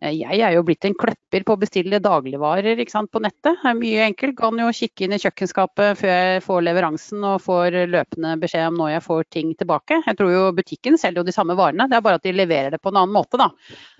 jeg 0.00 0.40
er 0.40 0.54
jo 0.54 0.62
blitt 0.64 0.86
en 0.88 0.94
kløpper 0.96 1.44
på 1.44 1.54
å 1.54 1.60
bestille 1.60 1.98
dagligvarer 2.00 2.78
sant, 2.88 3.10
på 3.12 3.20
nettet. 3.20 3.58
Det 3.60 3.68
er 3.68 3.76
mye 3.76 4.06
enkelt. 4.06 4.36
Kan 4.38 4.60
jo 4.62 4.70
kikke 4.72 5.04
inn 5.04 5.12
i 5.12 5.20
kjøkkenskapet 5.20 5.98
før 6.00 6.12
jeg 6.12 6.44
får 6.46 6.62
leveransen 6.64 7.26
og 7.28 7.42
får 7.44 7.76
løpende 7.92 8.32
beskjed 8.40 8.70
om 8.70 8.78
når 8.80 8.94
jeg 8.94 9.04
får 9.04 9.28
ting 9.36 9.50
tilbake. 9.60 10.00
Jeg 10.06 10.16
tror 10.16 10.32
jo 10.32 10.46
butikken 10.56 10.96
selger 11.00 11.20
jo 11.20 11.26
de 11.28 11.34
samme 11.36 11.56
varene, 11.58 11.88
det 11.90 11.98
er 11.98 12.06
bare 12.06 12.20
at 12.20 12.24
de 12.24 12.32
leverer 12.32 12.72
det 12.72 12.80
på 12.80 12.94
en 12.94 13.02
annen 13.02 13.12
måte. 13.12 13.36
da. 13.40 13.50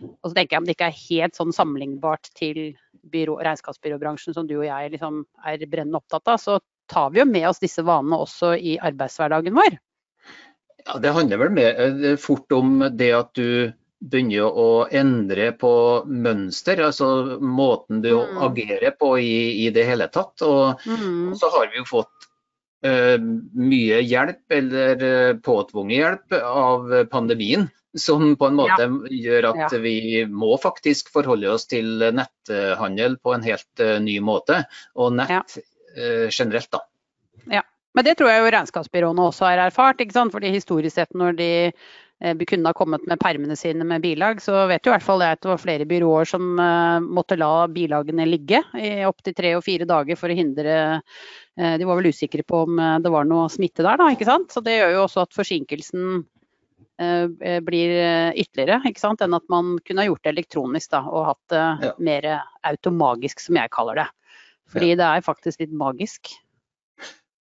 Og 0.01 0.31
så 0.31 0.33
tenker 0.39 0.57
jeg 0.57 0.63
om 0.63 0.71
det 0.71 0.77
ikke 0.79 0.89
er 0.89 1.03
helt 1.03 1.37
sånn 1.37 1.53
sammenlignbart 1.57 2.33
til 2.39 2.63
byrå, 3.13 3.37
regnskapsbyråbransjen 3.45 4.37
som 4.37 4.49
du 4.49 4.57
og 4.59 4.67
jeg 4.69 4.95
liksom 4.95 5.23
er 5.45 5.67
brennende 5.67 6.01
opptatt 6.01 6.33
av, 6.33 6.41
så 6.41 6.59
tar 6.91 7.13
vi 7.13 7.21
jo 7.21 7.29
med 7.29 7.47
oss 7.49 7.61
disse 7.61 7.85
vanene 7.87 8.19
også 8.25 8.55
i 8.57 8.79
arbeidshverdagen 8.81 9.57
vår. 9.57 9.77
Ja, 10.87 10.97
Det 10.99 11.13
handler 11.13 11.45
vel 11.45 11.53
mer 11.55 11.77
eh, 11.77 12.17
fort 12.17 12.53
om 12.57 12.81
det 12.97 13.13
at 13.13 13.35
du 13.37 13.73
begynner 14.01 14.49
å 14.49 14.71
endre 14.97 15.51
på 15.61 15.73
mønster, 16.09 16.81
altså 16.87 17.39
måten 17.41 18.01
du 18.05 18.15
mm. 18.17 18.39
agerer 18.47 18.97
på 18.97 19.13
i, 19.21 19.67
i, 19.67 19.69
det 19.75 19.85
hele 19.89 20.09
tatt. 20.13 20.41
Og, 20.47 20.81
mm. 20.87 21.37
så 21.37 21.51
har 21.53 21.69
vi 21.71 21.83
jo 21.83 21.87
fått 21.89 22.29
uh, 22.87 23.19
mye 23.21 24.01
hjelp, 24.01 24.43
eller 24.57 25.05
uh, 25.05 25.35
påtvunget 25.45 25.99
hjelp, 25.99 26.41
av 26.41 26.97
pandemien. 27.13 27.69
Som 27.99 28.37
på 28.39 28.47
en 28.47 28.55
måte 28.55 28.85
ja. 28.87 28.99
gjør 29.11 29.49
at 29.49 29.73
ja. 29.75 29.79
vi 29.83 30.23
må 30.31 30.55
faktisk 30.63 31.09
forholde 31.11 31.49
oss 31.51 31.65
til 31.67 32.05
netthandel 32.15 33.17
på 33.19 33.33
en 33.35 33.43
helt 33.43 33.83
uh, 33.83 33.97
ny 33.99 34.21
måte. 34.25 34.63
Og 34.95 35.17
nett 35.19 35.59
generelt, 36.31 36.69
da. 36.71 36.85
Ja. 37.51 37.65
Men 37.99 38.07
det 38.07 38.13
tror 38.21 38.29
jeg 38.31 38.45
jo 38.45 38.51
regnskapsbyråene 38.55 39.25
også 39.27 39.49
har 39.49 39.65
erfart. 39.65 39.99
ikke 39.99 40.15
sant? 40.15 40.31
Fordi 40.31 40.53
historisk 40.55 40.95
sett 41.01 41.19
når 41.19 41.35
de 41.41 41.51
Eh, 41.73 42.09
kunne 42.21 42.69
ha 42.69 42.77
kommet 42.77 43.07
med 43.09 43.21
permene 43.21 43.57
sine 43.57 43.85
med 43.85 44.03
bilag, 44.05 44.43
så 44.43 44.67
vet 44.69 44.85
jo 44.85 44.93
i 44.93 44.95
hvert 44.95 45.05
fall 45.07 45.23
jeg 45.25 45.39
at 45.39 45.43
det 45.45 45.51
var 45.51 45.63
flere 45.63 45.87
byråer 45.89 46.29
som 46.29 46.59
eh, 46.61 46.99
måtte 47.01 47.39
la 47.41 47.67
bilagene 47.73 48.27
ligge 48.29 48.61
i 48.77 48.91
opptil 49.09 49.37
tre 49.37 49.55
og 49.57 49.65
fire 49.65 49.87
dager 49.89 50.19
for 50.21 50.29
å 50.29 50.37
hindre 50.37 50.75
eh, 51.01 51.79
De 51.81 51.89
var 51.89 51.97
vel 51.97 52.11
usikre 52.13 52.45
på 52.45 52.65
om 52.67 52.83
det 53.01 53.13
var 53.13 53.25
noe 53.29 53.49
smitte 53.53 53.85
der, 53.87 53.97
da, 54.01 54.11
ikke 54.13 54.29
sant. 54.29 54.53
Så 54.53 54.61
det 54.65 54.77
gjør 54.79 54.95
jo 54.99 55.03
også 55.07 55.25
at 55.27 55.35
forsinkelsen 55.37 56.23
blir 57.01 57.91
ytterligere, 58.37 58.77
ikke 58.85 59.01
sant, 59.01 59.23
enn 59.25 59.33
at 59.33 59.45
man 59.49 59.79
kunne 59.89 60.03
ha 60.03 60.09
gjort 60.11 60.21
det 60.27 60.35
elektronisk 60.35 60.91
da, 60.93 60.99
og 61.09 61.31
hatt 61.31 61.53
det 61.53 61.63
ja. 61.87 61.93
mer 61.97 62.27
automagisk, 62.69 63.41
som 63.41 63.57
jeg 63.57 63.73
kaller 63.73 64.03
det. 64.03 64.05
Fordi 64.69 64.91
ja. 64.93 64.99
det 65.01 65.07
er 65.07 65.25
faktisk 65.25 65.65
litt 65.65 65.73
magisk. 65.73 66.29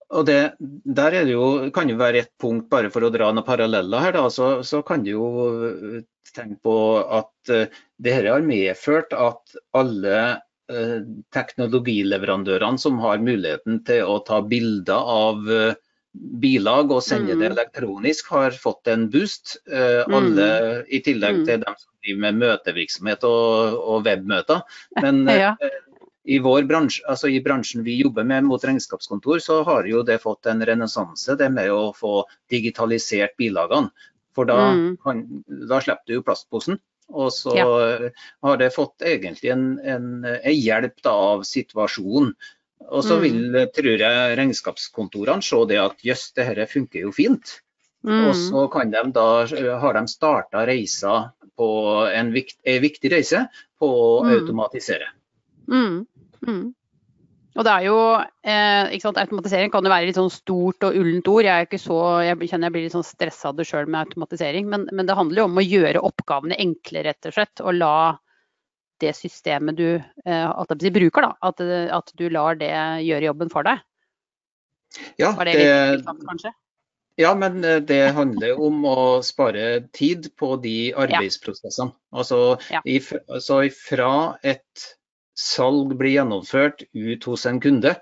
Og 0.10 0.26
det, 0.26 0.40
der 0.60 1.14
det 1.14 1.36
jo, 1.36 1.70
kan 1.74 1.90
det 1.90 2.00
være 2.00 2.24
et 2.24 2.32
punkt, 2.42 2.70
bare 2.72 2.90
for 2.94 3.06
å 3.06 3.12
dra 3.14 3.30
noen 3.30 3.46
paralleller 3.46 4.06
her, 4.08 4.16
da, 4.18 4.26
så, 4.34 4.60
så 4.66 4.82
kan 4.86 5.04
du 5.06 5.12
jo 5.12 5.28
eh, 5.70 6.00
tenke 6.34 6.58
på 6.66 6.78
at 7.20 7.52
uh, 7.54 7.82
det 8.02 8.16
her 8.16 8.30
har 8.32 8.46
medført 8.46 9.14
at 9.14 9.60
alle 9.78 10.16
uh, 10.72 10.98
teknologileverandørene 11.36 12.82
som 12.82 12.98
har 13.04 13.22
muligheten 13.22 13.84
til 13.86 14.10
å 14.10 14.18
ta 14.26 14.42
bilder 14.42 15.14
av 15.14 15.46
uh, 15.46 15.78
bilag 16.42 16.90
og 16.90 17.04
sende 17.06 17.36
mm. 17.36 17.42
det 17.44 17.50
elektronisk, 17.52 18.32
har 18.34 18.58
fått 18.58 18.90
en 18.90 19.06
boost. 19.14 19.60
Mm. 19.70 20.16
Alle, 20.18 20.48
I 20.90 21.04
tillegg 21.06 21.44
mm. 21.44 21.44
til 21.46 21.62
dem 21.62 21.76
som 21.78 21.92
driver 22.02 22.24
med 22.24 22.40
møtevirksomhet 22.42 23.28
og, 23.30 23.78
og 23.78 24.10
webmøter. 24.10 24.66
Men 24.98 25.22
ja 25.38 25.54
i 26.30 26.38
vår 26.44 26.68
bransje, 26.70 27.02
altså 27.10 27.32
i 27.32 27.40
bransjen 27.42 27.82
vi 27.86 27.98
jobber 28.02 28.28
med 28.28 28.46
mot 28.46 28.64
regnskapskontor, 28.66 29.40
så 29.42 29.64
har 29.66 29.88
jo 29.90 30.04
det 30.06 30.20
fått 30.22 30.50
en 30.52 30.62
renessanse, 30.66 31.34
det 31.40 31.50
med 31.54 31.72
å 31.74 31.90
få 31.98 32.22
digitalisert 32.54 33.34
bilagene. 33.40 33.90
For 34.38 34.46
da, 34.46 34.60
mm. 34.78 34.92
kan, 35.04 35.24
da 35.70 35.80
slipper 35.82 36.06
du 36.06 36.20
jo 36.20 36.26
plastposen. 36.28 36.78
Og 37.10 37.32
så 37.34 37.56
ja. 37.58 37.66
har 38.46 38.60
det 38.62 38.70
fått 38.76 39.02
egentlig 39.02 39.50
en, 39.56 39.64
en, 39.82 40.12
en 40.28 40.54
hjelp 40.54 41.02
da, 41.02 41.16
av 41.34 41.42
situasjonen. 41.50 42.36
Og 42.90 43.02
så 43.04 43.18
vil, 43.24 43.58
tror 43.76 43.90
jeg, 43.98 44.36
regnskapskontorene 44.38 45.44
se 45.44 45.64
det 45.72 45.82
at 45.82 46.06
jøss, 46.06 46.30
det 46.38 46.46
dette 46.52 46.70
funker 46.70 47.08
jo 47.08 47.16
fint. 47.16 47.58
Mm. 48.06 48.30
Og 48.30 48.36
så 48.38 48.68
kan 48.72 48.94
de 48.94 49.02
da, 49.18 49.28
har 49.82 49.98
de 49.98 50.06
starta 50.14 50.64
reisa 50.70 51.18
på 51.60 51.72
en, 52.14 52.30
vikt, 52.38 52.62
en 52.64 52.80
viktig 52.86 53.12
reise 53.12 53.48
på 53.82 53.90
å 53.90 54.24
Mm. 54.24 54.32
automatisere. 54.38 55.10
Mm. 55.70 56.06
Mm. 56.48 56.68
Og 57.58 57.66
det 57.66 57.72
er 57.74 57.86
jo, 57.88 57.98
eh, 58.48 59.00
sant, 59.02 59.18
Automatisering 59.20 59.72
kan 59.74 59.84
jo 59.84 59.92
være 59.92 60.08
litt 60.08 60.20
sånn 60.20 60.32
stort 60.32 60.86
og 60.86 60.96
ullent 60.96 61.28
ord. 61.28 61.48
Jeg, 61.48 61.80
så, 61.82 61.98
jeg 62.24 62.38
kjenner 62.48 62.70
jeg 62.70 62.76
blir 62.76 62.86
litt 62.86 62.96
sånn 62.96 63.08
stressa 63.08 63.50
av 63.50 63.58
det 63.58 63.66
sjøl 63.68 63.90
med 63.90 64.06
automatisering. 64.06 64.70
Men, 64.70 64.86
men 64.94 65.10
det 65.10 65.18
handler 65.18 65.44
jo 65.44 65.50
om 65.50 65.60
å 65.60 65.66
gjøre 65.66 66.06
oppgavene 66.12 66.60
enkle, 66.62 67.04
rett 67.10 67.28
og 67.28 67.36
slett. 67.36 67.64
Og 67.66 67.76
la 67.76 67.96
det 69.04 69.16
systemet 69.18 69.80
du 69.80 69.88
eh, 69.98 70.48
jeg 70.70 70.96
bruker, 70.96 71.26
da, 71.26 71.34
at, 71.50 71.62
at 72.00 72.16
du 72.20 72.28
lar 72.32 72.60
det 72.60 72.72
gjøre 73.08 73.32
jobben 73.32 73.52
for 73.52 73.68
deg. 73.68 73.84
Ja, 75.22 75.34
Var 75.38 75.46
det 75.46 75.60
litt 75.60 76.08
kanskje? 76.08 76.54
Ja, 77.20 77.34
men 77.36 77.64
eh, 77.68 77.82
det 77.84 78.14
handler 78.16 78.62
om 78.64 78.86
å 78.88 79.20
spare 79.26 79.82
tid 79.96 80.30
på 80.40 80.54
de 80.64 80.94
arbeidsprosessene. 80.96 81.92
Altså, 82.16 82.58
Ja. 82.72 82.80
ifra, 82.86 83.20
altså 83.28 83.60
fra 83.76 84.14
et 84.44 84.86
salg 85.40 85.96
blir 86.00 86.18
gjennomført 86.18 86.84
ut 86.94 87.28
hos 87.30 87.46
en 87.50 87.60
kunde, 87.64 87.96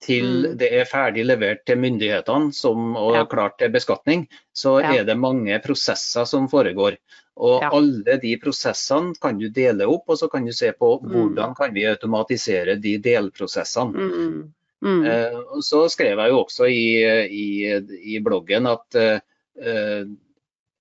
til 0.00 0.24
Mm. 0.24 0.56
det 0.56 0.68
er 0.72 0.86
ferdig 0.88 1.26
levert 1.28 1.66
til 1.68 1.76
myndighetene 1.76 2.54
som, 2.56 2.96
og 2.96 3.14
Ja. 3.14 3.24
klart 3.28 3.58
til 3.58 3.68
beskatning, 3.70 4.26
så 4.56 4.80
Ja. 4.80 4.94
er 4.94 5.04
det 5.04 5.18
mange 5.18 5.58
prosesser 5.62 6.24
som 6.26 6.48
foregår. 6.48 6.96
Og 7.36 7.60
Ja. 7.62 7.68
alle 7.72 8.16
de 8.20 8.36
prosessene 8.36 9.14
kan 9.20 9.38
du 9.38 9.48
dele 9.50 9.86
opp, 9.86 10.08
og 10.08 10.16
så 10.16 10.30
kan 10.30 10.44
du 10.44 10.52
se 10.52 10.72
på 10.72 11.00
Mm. 11.02 11.10
hvordan 11.10 11.54
kan 11.54 11.74
vi 11.74 11.84
automatisere 11.84 12.80
de 12.80 12.96
delprosessene. 12.98 13.92
Mm. 13.92 14.52
Mm. 14.82 15.04
Eh, 15.06 15.60
så 15.60 15.88
skrev 15.90 16.16
jeg 16.18 16.30
jo 16.30 16.44
også 16.44 16.64
i, 16.64 17.04
i, 17.28 18.16
i 18.16 18.18
bloggen 18.20 18.66
at 18.66 18.94
eh, 18.94 19.20
eh, 19.62 20.04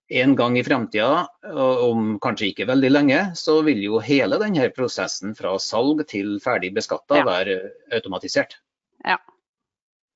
en 0.09 0.35
gang 0.35 0.57
i 0.57 0.63
fremtida, 0.65 1.27
om 1.53 2.15
kanskje 2.23 2.49
ikke 2.49 2.65
veldig 2.69 2.89
lenge, 2.89 3.19
så 3.37 3.59
vil 3.65 3.81
jo 3.83 3.99
hele 4.01 4.39
denne 4.41 4.69
prosessen 4.73 5.35
fra 5.37 5.53
salg 5.61 6.01
til 6.09 6.39
ferdig 6.43 6.73
beskatta 6.77 7.21
Ja. 7.21 7.25
være 7.27 7.59
automatisert. 7.93 8.57
Ja. 9.05 9.19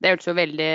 Det 0.01 0.11
hørtes 0.11 0.27
jo 0.27 0.33
veldig 0.35 0.71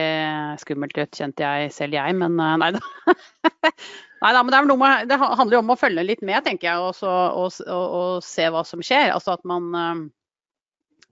skummelt 0.62 0.96
ut, 0.96 1.10
kjente 1.12 1.44
jeg 1.44 1.72
selv 1.74 1.92
jeg, 1.98 2.14
men 2.16 2.38
eh, 2.40 2.54
nei 2.62 2.70
da. 2.72 2.80
nei 4.22 4.30
da, 4.32 4.40
men 4.40 4.54
det, 4.54 4.60
er 4.62 4.70
med, 4.70 5.08
det 5.10 5.18
handler 5.20 5.58
jo 5.58 5.64
om 5.64 5.74
å 5.74 5.76
følge 5.76 6.06
litt 6.06 6.22
med, 6.24 6.40
tenker 6.46 6.70
jeg, 6.70 6.78
og, 6.80 6.94
så, 6.96 7.10
og, 7.36 7.58
og, 7.66 7.96
og 7.98 8.24
se 8.24 8.46
hva 8.48 8.62
som 8.64 8.80
skjer. 8.80 9.12
Altså 9.12 9.34
at 9.34 9.44
man, 9.44 9.68
eh, 9.76 10.06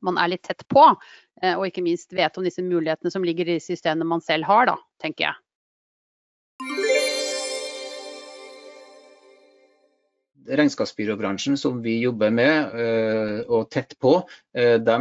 man 0.07 0.23
er 0.23 0.33
litt 0.33 0.47
tett 0.49 0.65
på, 0.73 0.87
eh, 1.43 1.59
og 1.59 1.67
ikke 1.69 1.85
minst 1.85 2.15
vet 2.17 2.39
om 2.39 2.47
disse 2.47 2.65
mulighetene 2.65 3.13
som 3.13 3.27
ligger 3.27 3.51
i 3.53 3.61
systemene 3.61 4.09
man 4.09 4.25
selv 4.25 4.49
har, 4.49 4.71
da, 4.71 4.79
tenker 5.03 5.29
jeg. 5.29 5.41
Regnskapsbyråbransjen 10.49 11.57
som 11.59 11.83
vi 11.83 11.99
jobber 12.05 12.31
med 12.35 12.75
eh, 12.81 13.39
og 13.49 13.71
tett 13.71 13.97
på, 14.03 14.19
eh, 14.57 14.77
de, 14.79 14.99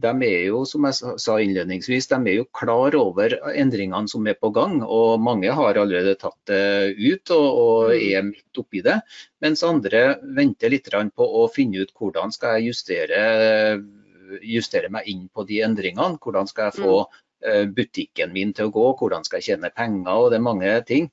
de 0.00 0.12
er 0.26 0.46
jo, 0.48 0.62
som 0.64 0.86
jeg 0.88 0.94
sa- 1.20 1.38
innledningsvis, 1.42 2.06
de 2.08 2.18
er 2.30 2.38
jo 2.38 2.46
klar 2.56 2.94
over 2.96 3.34
endringene 3.52 4.08
som 4.08 4.26
er 4.26 4.38
på 4.40 4.50
gang. 4.54 4.78
Og 4.82 5.20
mange 5.20 5.52
har 5.52 5.74
allerede 5.76 6.14
tatt 6.20 6.38
det 6.48 6.94
ut 6.96 7.30
og, 7.36 7.48
og 7.64 7.90
Mm. 7.90 8.16
er 8.16 8.22
midt 8.30 8.58
oppi 8.62 8.80
det. 8.82 9.00
Mens 9.44 9.62
andre 9.62 10.18
venter 10.22 10.70
litt 10.72 10.88
på 10.88 11.24
å 11.42 11.48
finne 11.52 11.82
ut 11.84 11.92
hvordan 11.92 12.32
skal 12.32 12.56
jeg 12.60 12.72
justere, 12.72 13.82
justere 14.42 14.88
meg 14.90 15.06
inn 15.10 15.28
på 15.28 15.44
de 15.46 15.60
endringene. 15.66 16.18
Hvordan 16.18 16.48
skal 16.48 16.70
jeg 16.70 16.80
få 16.84 17.06
eh, 17.44 17.66
butikken 17.66 18.32
min 18.32 18.54
til 18.56 18.70
å 18.70 18.72
gå, 18.72 18.86
hvordan 18.98 19.24
skal 19.26 19.40
jeg 19.42 19.50
tjene 19.58 19.70
penger, 19.74 20.14
og 20.16 20.30
det 20.32 20.38
er 20.38 20.46
mange 20.48 20.84
ting. 20.88 21.10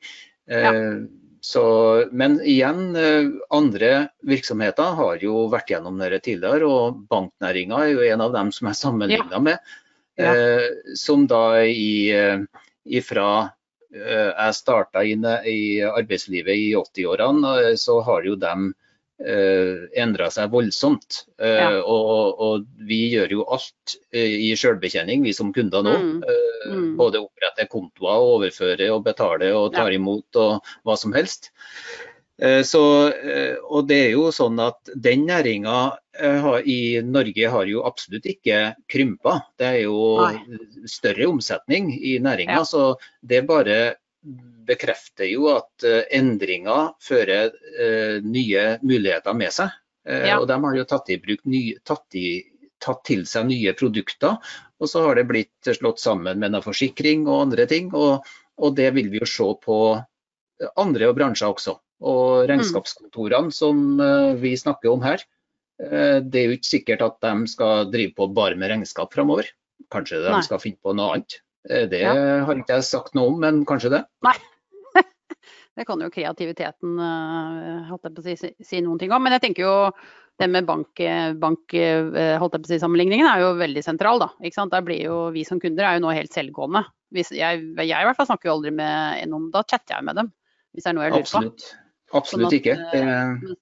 Eh, 0.48 1.02
Så, 1.42 1.64
men 2.12 2.38
igjen, 2.46 2.96
eh, 2.96 3.30
andre 3.50 4.10
virksomheter 4.30 4.94
har 4.98 5.24
jo 5.26 5.48
vært 5.50 5.72
gjennom 5.74 5.98
dette 5.98 6.20
tidligere, 6.28 6.68
og 6.70 7.00
banknæringa 7.10 7.80
er 7.82 7.96
jo 7.96 8.04
en 8.06 8.22
av 8.28 8.36
dem 8.36 8.52
som 8.54 8.70
er 8.70 8.78
sammenligna 8.78 9.40
med. 9.42 9.72
Ja. 10.22 10.36
Eh, 10.36 10.68
som 10.96 11.26
da 11.26 11.64
i, 11.66 12.12
eh, 12.14 12.44
ifra 12.86 13.32
eh, 13.90 14.30
jeg 14.30 14.58
starta 14.60 15.02
i, 15.02 15.18
arbeidslivet 15.88 16.62
i 16.62 16.70
80-årene, 16.78 17.56
eh, 17.72 17.76
så 17.76 17.98
har 18.06 18.30
jo 18.30 18.38
de 18.38 18.54
eh, 19.26 19.88
endra 20.02 20.30
seg 20.34 20.52
voldsomt. 20.54 21.26
Eh, 21.40 21.58
Ja. 21.62 21.70
og, 21.84 22.40
og 22.42 22.66
vi 22.88 23.00
gjør 23.14 23.32
jo 23.38 23.46
alt 23.54 23.96
eh, 24.14 24.38
i 24.50 24.54
sjølbetjening, 24.56 25.24
vi 25.24 25.34
som 25.34 25.54
kunder 25.54 25.84
nå. 25.84 25.98
Mm. 25.98 26.24
Eh, 26.24 26.48
Mm. 26.62 26.92
Både 26.96 27.18
opprette 27.18 27.66
kontoer, 27.72 28.20
og 28.22 28.36
overføre 28.36 28.92
og 28.94 29.02
betale 29.08 29.48
og 29.58 29.72
tar 29.74 29.90
imot 29.96 30.38
og 30.38 30.60
hva 30.86 30.94
som 30.96 31.12
helst. 31.18 31.50
Så, 32.38 32.82
og 33.70 33.88
det 33.90 33.98
er 34.04 34.12
jo 34.14 34.28
sånn 34.34 34.60
at 34.62 34.90
Den 34.94 35.26
næringa 35.26 35.98
i 36.66 37.02
Norge 37.06 37.50
har 37.54 37.66
jo 37.70 37.82
absolutt 37.86 38.26
ikke 38.30 38.76
krympa. 38.90 39.40
Det 39.58 39.68
er 39.68 39.80
jo 39.88 39.98
Nei. 40.22 40.60
større 40.86 41.28
omsetning 41.34 41.90
i 41.98 42.20
næringa. 42.22 42.62
Ja. 42.62 42.64
Så 42.64 42.96
det 43.26 43.42
bare 43.50 43.96
bekrefter 44.68 45.30
jo 45.30 45.48
at 45.52 45.86
eh, 45.88 46.04
endringer 46.18 46.94
fører 47.02 47.52
eh, 47.74 48.22
nye 48.24 48.66
muligheter 48.86 49.36
med 49.38 49.54
seg. 49.56 49.74
Eh, 50.08 50.28
Ja. 50.30 50.40
Og 50.40 50.48
de 50.50 50.58
har 50.64 50.78
jo 50.78 50.88
tatt 50.90 51.10
i 51.10 51.20
bruk 51.22 51.44
ny, 51.50 51.64
tatt, 51.88 52.06
i, 52.16 52.44
tatt 52.82 53.04
til 53.08 53.26
seg 53.30 53.50
nye 53.50 53.74
produkter. 53.78 54.38
Og 54.82 54.90
så 54.90 55.04
har 55.08 55.18
det 55.18 55.28
blitt 55.30 55.74
slått 55.78 56.02
sammen 56.02 56.40
med 56.42 56.54
noe 56.54 56.66
forsikring 56.66 57.28
og 57.28 57.48
andre 57.48 57.68
ting. 57.70 57.92
Og, 57.98 58.26
og 58.62 58.78
det 58.78 58.92
vil 58.98 59.12
vi 59.14 59.22
jo 59.22 59.30
se 59.30 59.50
på 59.66 59.78
andre 60.78 61.12
bransjer 61.18 61.50
også. 61.50 61.78
Og 62.02 62.48
regnskapskontorene 62.50 63.54
som 63.54 63.78
vi 64.42 64.56
snakker 64.58 64.90
om 64.90 65.04
her, 65.06 65.22
det 65.78 66.40
er 66.40 66.48
jo 66.48 66.56
ikke 66.58 66.70
sikkert 66.70 67.04
at 67.06 67.20
de 67.22 67.50
skal 67.50 67.92
drive 67.94 68.16
på 68.18 68.26
bare 68.34 68.58
med 68.58 68.74
regnskap 68.74 69.14
framover. 69.14 69.50
Kanskje 69.94 70.18
de 70.24 70.34
Nei. 70.34 70.42
skal 70.46 70.62
finne 70.64 70.82
på 70.82 70.96
noe 70.98 71.14
annet. 71.14 71.38
Eh, 71.70 71.86
Det 71.90 72.02
Ja. 72.02 72.14
har 72.46 72.56
ikke 72.56 72.78
jeg 72.80 72.84
sagt 72.88 73.14
noe 73.16 73.28
om, 73.34 73.40
men 73.40 73.66
kanskje 73.66 73.92
det. 73.94 74.06
Nei. 74.26 74.34
Det 75.78 75.86
kan 75.88 76.02
jo 76.04 76.10
kreativiteten 76.12 76.98
eh, 77.00 77.86
si, 78.26 78.36
si- 78.36 78.56
noen 78.84 79.00
ting 79.00 79.12
om. 79.16 79.24
Men 79.24 79.32
jeg 79.38 79.42
tenker 79.46 79.64
jo 79.64 79.76
det 80.42 80.50
med 80.50 80.66
bank, 80.66 81.00
bank 81.40 81.74
eh, 81.78 82.36
si, 82.42 83.24
er 83.30 83.40
jo 83.46 83.54
veldig 83.60 83.84
sentral. 83.86 84.20
da? 84.20 84.28
Der 84.74 84.82
blir 84.82 85.04
jo 85.06 85.30
Vi 85.32 85.44
som 85.48 85.60
kunder 85.64 85.86
er 85.88 85.96
jo 86.00 86.04
nå 86.08 86.12
helt 86.18 86.34
selvgående. 86.34 86.84
Hvis 87.14 87.32
jeg, 87.36 87.62
jeg 87.78 87.92
i 88.02 88.06
hvert 88.08 88.18
fall 88.18 88.28
snakker 88.28 88.50
jo 88.50 88.58
aldri 88.58 88.72
med 88.76 89.28
noen, 89.32 89.50
da 89.52 89.64
chatter 89.64 89.96
jeg 90.00 90.04
med 90.08 90.16
dem. 90.20 90.32
Hvis 90.74 90.84
det 90.86 90.90
er 90.92 90.96
noe 90.98 91.04
jeg 91.08 91.14
lurer 91.14 91.24
på. 91.28 91.40
Absolutt. 91.40 91.66
Absolutt 92.14 92.52
Sånn 92.52 92.52
at, 92.52 92.60
ikke. 92.60 93.62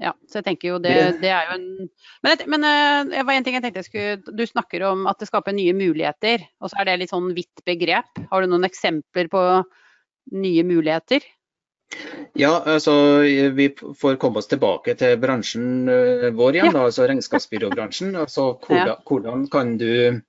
Eh, 0.00 0.04
Ja, 0.06 0.12
så 0.30 0.38
jeg 0.38 0.44
tenker 0.44 0.68
jo 0.68 0.78
det, 0.78 1.20
Det- 1.20 1.30
er 1.30 1.46
jo 1.48 1.54
en 1.58 1.88
Men, 2.22 2.32
et- 2.32 2.46
men 2.46 2.64
eh, 2.64 3.04
det 3.16 3.26
var 3.26 3.32
en 3.34 3.44
ting 3.44 3.54
jeg 3.54 3.62
tenkte 3.62 3.82
jeg 3.82 3.90
skulle 3.90 4.36
Du 4.36 4.44
snakker 4.46 4.82
om 4.90 5.06
at 5.06 5.18
det 5.18 5.28
skaper 5.28 5.52
nye 5.52 5.72
muligheter, 5.74 6.44
og 6.60 6.70
så 6.70 6.80
er 6.80 6.84
det 6.84 6.98
litt 7.00 7.10
sånn 7.10 7.34
vidt 7.34 7.64
begrep. 7.66 8.06
Har 8.30 8.40
du 8.42 8.46
noen 8.48 8.64
eksempler 8.64 9.28
på 9.28 9.64
nye 10.32 10.62
muligheter? 10.62 11.20
Ja, 12.36 12.60
altså 12.66 13.24
Vi 13.56 13.68
får 13.96 14.18
komme 14.20 14.36
oss 14.38 14.46
tilbake 14.46 14.94
til 14.96 15.16
bransjen 15.16 15.88
eh, 15.88 16.30
vår 16.30 16.52
igjen, 16.58 16.66
Ja. 16.66 16.72
da, 16.72 16.84
altså 16.86 17.06
regnskapsbyråbransjen. 17.08 18.14
Altså, 18.14 18.58
hvordan, 18.66 18.96
hvordan 19.08 19.46
kan 19.50 19.76
du 19.78 20.20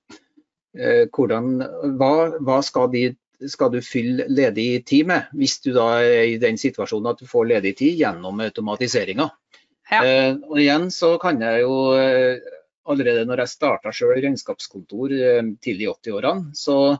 eh, 0.78 1.06
hvordan, 1.12 1.58
hva, 1.98 2.38
hva 2.40 2.60
skal, 2.64 2.88
de, 2.90 3.16
skal 3.46 3.70
du 3.70 3.80
fylle 3.82 4.24
ledig 4.28 4.84
tid 4.86 5.06
med, 5.06 5.26
hvis 5.34 5.60
du 5.62 5.72
da 5.74 6.00
er 6.00 6.24
i 6.34 6.38
den 6.38 6.56
situasjonen 6.56 7.10
at 7.12 7.18
du 7.20 7.26
får 7.26 7.46
ledig 7.52 7.76
tid 7.76 7.98
gjennom 7.98 8.40
automatiseringa? 8.40 9.30
Ja. 9.90 10.00
Eh, 10.06 10.32
og 10.46 10.58
igjen 10.62 10.88
så 10.94 11.16
kan 11.22 11.40
jeg 11.42 11.64
jo 11.66 11.76
eh, 11.98 12.38
Allerede 12.90 13.26
når 13.28 13.44
jeg 13.44 13.52
starta 13.52 13.92
sjøl 13.94 14.16
regnskapskontor 14.16 15.12
eh, 15.14 15.42
tidlig 15.62 15.84
i 15.84 15.90
80-årene, 15.92 16.54
så, 16.56 16.96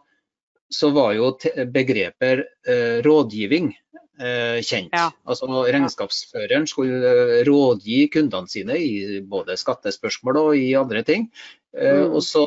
så 0.70 0.90
var 0.94 1.14
jo 1.16 1.32
begrepet 1.72 2.44
eh, 2.68 3.00
rådgivning 3.02 3.72
eh, 4.20 4.60
kjent. 4.62 4.92
Ja. 4.94 5.08
Altså 5.24 5.48
Regnskapsføreren 5.66 6.68
skulle 6.70 7.00
eh, 7.10 7.40
rådgi 7.48 8.04
kundene 8.12 8.52
sine 8.52 8.76
i 8.78 9.20
både 9.24 9.56
skattespørsmål 9.58 10.42
og 10.44 10.52
i 10.60 10.68
andre 10.78 11.02
ting. 11.06 11.30
Eh, 11.74 12.04
Mm. 12.04 12.14
Og 12.18 12.22
så, 12.26 12.44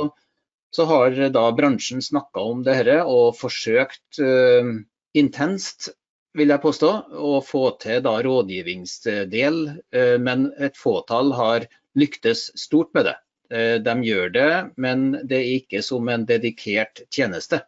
så 0.75 0.85
har 0.89 1.13
da 1.31 1.43
bransjen 1.55 2.01
snakka 2.03 2.41
om 2.43 2.63
dette 2.65 2.97
og 3.07 3.37
forsøkt 3.39 4.19
eh, 4.19 4.71
intenst, 5.15 5.93
vil 6.37 6.53
jeg 6.53 6.61
påstå, 6.63 6.91
å 7.13 7.33
få 7.45 7.63
til 7.81 8.01
da 8.05 8.15
rådgivningsdel, 8.25 9.59
eh, 9.93 10.15
men 10.21 10.49
et 10.57 10.77
fåtall 10.79 11.33
har 11.37 11.67
lyktes 11.99 12.47
stort 12.59 12.93
med 12.97 13.09
det. 13.09 13.15
Eh, 13.53 13.77
De 13.85 13.95
gjør 14.07 14.33
det, 14.33 14.53
men 14.77 15.11
det 15.21 15.39
er 15.39 15.53
ikke 15.59 15.83
som 15.85 16.09
en 16.09 16.25
dedikert 16.25 17.05
tjeneste. 17.13 17.61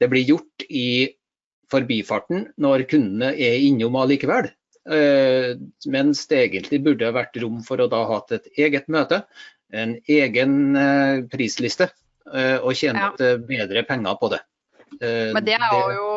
Det 0.00 0.10
blir 0.12 0.28
gjort 0.28 0.66
i 0.68 1.16
forbifarten 1.72 2.50
når 2.60 2.86
kundene 2.90 3.32
er 3.32 3.58
innom 3.64 3.96
allikevel. 3.96 4.52
Eh, 4.86 5.56
Mens 5.88 6.26
det 6.28 6.42
egentlig 6.44 6.82
burde 6.84 7.14
vært 7.16 7.40
rom 7.42 7.62
for 7.64 7.80
å 7.80 7.88
da 7.90 8.04
ha 8.04 8.20
hatt 8.20 8.36
et 8.36 8.50
eget 8.58 8.88
møte 8.92 9.24
en 9.74 9.96
egen 10.06 10.76
prisliste 11.26 11.88
og 12.62 12.70
tjent 12.78 13.18
ja. 13.18 13.32
bedre 13.34 13.82
penger 13.82 14.14
på 14.20 14.28
det. 14.30 14.38
Men 15.02 15.42
det 15.42 15.56
er 15.58 15.90
jo 15.96 16.15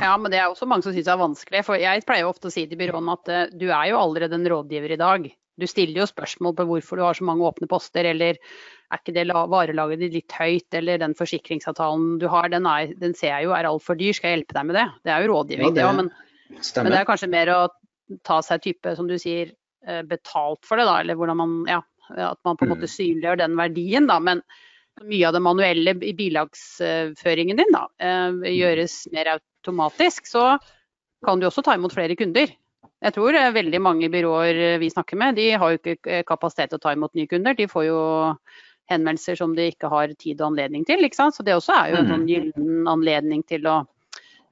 ja, 0.00 0.12
men 0.18 0.32
det 0.32 0.40
er 0.40 0.50
også 0.50 0.66
mange 0.68 0.86
som 0.86 0.94
syns 0.94 1.06
det 1.06 1.14
er 1.14 1.22
vanskelig. 1.22 1.64
For 1.66 1.80
jeg 1.80 2.04
pleier 2.08 2.28
ofte 2.28 2.50
å 2.50 2.54
si 2.54 2.66
til 2.70 2.80
byråene 2.80 3.14
at 3.14 3.30
uh, 3.30 3.42
du 3.54 3.68
er 3.68 3.92
jo 3.92 4.00
allerede 4.00 4.38
en 4.38 4.48
rådgiver 4.50 4.96
i 4.96 5.00
dag. 5.00 5.28
Du 5.60 5.66
stiller 5.70 6.02
jo 6.02 6.08
spørsmål 6.10 6.56
på 6.58 6.66
hvorfor 6.66 6.98
du 6.98 7.04
har 7.06 7.14
så 7.14 7.26
mange 7.26 7.46
åpne 7.46 7.68
poster, 7.70 8.06
eller 8.10 8.40
er 8.40 9.00
ikke 9.00 9.14
det 9.14 9.28
varelaget 9.30 10.02
ditt 10.02 10.16
litt 10.16 10.34
høyt, 10.34 10.66
eller 10.74 10.98
den 11.02 11.14
forsikringsavtalen 11.18 12.16
du 12.22 12.26
har, 12.30 12.50
den, 12.50 12.66
er, 12.66 12.90
den 12.98 13.14
ser 13.14 13.36
jeg 13.36 13.46
jo 13.46 13.54
er 13.54 13.68
altfor 13.70 13.98
dyr, 13.98 14.16
skal 14.16 14.32
jeg 14.32 14.40
hjelpe 14.40 14.58
deg 14.58 14.66
med 14.66 14.78
det? 14.80 14.84
Det 15.06 15.14
er 15.14 15.22
jo 15.22 15.30
rådgivning, 15.30 15.70
ja, 15.70 15.76
det 15.78 15.86
òg, 15.86 15.96
men, 16.00 16.10
men, 16.50 16.90
det 16.90 16.98
er 16.98 17.08
kanskje 17.08 17.30
mer 17.30 17.52
å 17.54 17.60
ta 18.26 18.40
seg 18.44 18.66
type, 18.66 18.96
som 18.98 19.06
du 19.10 19.14
sier, 19.22 19.54
eh, 19.86 20.02
betalt 20.10 20.66
for 20.66 20.80
det, 20.80 20.88
da, 20.90 20.98
eller 21.04 21.18
hvordan 21.18 21.38
man 21.38 21.56
ja, 21.70 21.80
at 22.10 22.40
man 22.44 22.58
på 22.58 22.66
en 22.66 22.74
måte 22.74 22.90
mm. 22.90 22.94
synliggjør 22.98 23.40
den 23.40 23.54
verdien, 23.58 24.10
da. 24.10 24.18
Men 24.20 24.42
mye 25.06 25.28
av 25.28 25.34
det 25.34 25.42
manuelle 25.42 25.94
i 26.02 26.14
bilagsføringen 26.18 27.62
din 27.62 27.74
da, 27.74 27.86
eh, 28.02 28.50
gjøres 28.58 29.04
mer 29.14 29.36
automatisk, 29.64 30.28
så 30.28 30.58
kan 31.24 31.40
du 31.40 31.48
også 31.48 31.64
ta 31.64 31.74
imot 31.74 31.96
flere 31.96 32.16
kunder. 32.20 32.52
Jeg 33.04 33.16
tror 33.16 33.36
eh, 33.36 33.52
veldig 33.52 33.80
mange 33.84 34.08
byråer 34.12 34.60
eh, 34.68 34.78
vi 34.80 34.90
snakker 34.92 35.18
med, 35.20 35.36
de 35.36 35.50
har 35.60 35.72
jo 35.72 35.80
ikke 35.80 35.96
eh, 36.08 36.22
kapasitet 36.26 36.72
til 36.72 36.80
å 36.80 36.84
ta 36.84 36.94
imot 36.94 37.14
nye 37.16 37.28
kunder. 37.28 37.56
De 37.56 37.68
får 37.68 37.88
jo 37.88 37.98
henvendelser 38.92 39.36
som 39.40 39.54
de 39.56 39.70
ikke 39.72 39.90
har 39.92 40.12
tid 40.16 40.40
og 40.40 40.52
anledning 40.52 40.84
til. 40.88 41.04
Så 41.12 41.44
det 41.44 41.56
også 41.56 41.76
er 41.76 41.92
jo 41.92 42.00
en 42.00 42.10
sånn 42.12 42.24
mm. 42.24 42.30
gyllen 42.30 42.88
anledning 42.88 43.44
til 43.48 43.68
å 43.68 43.78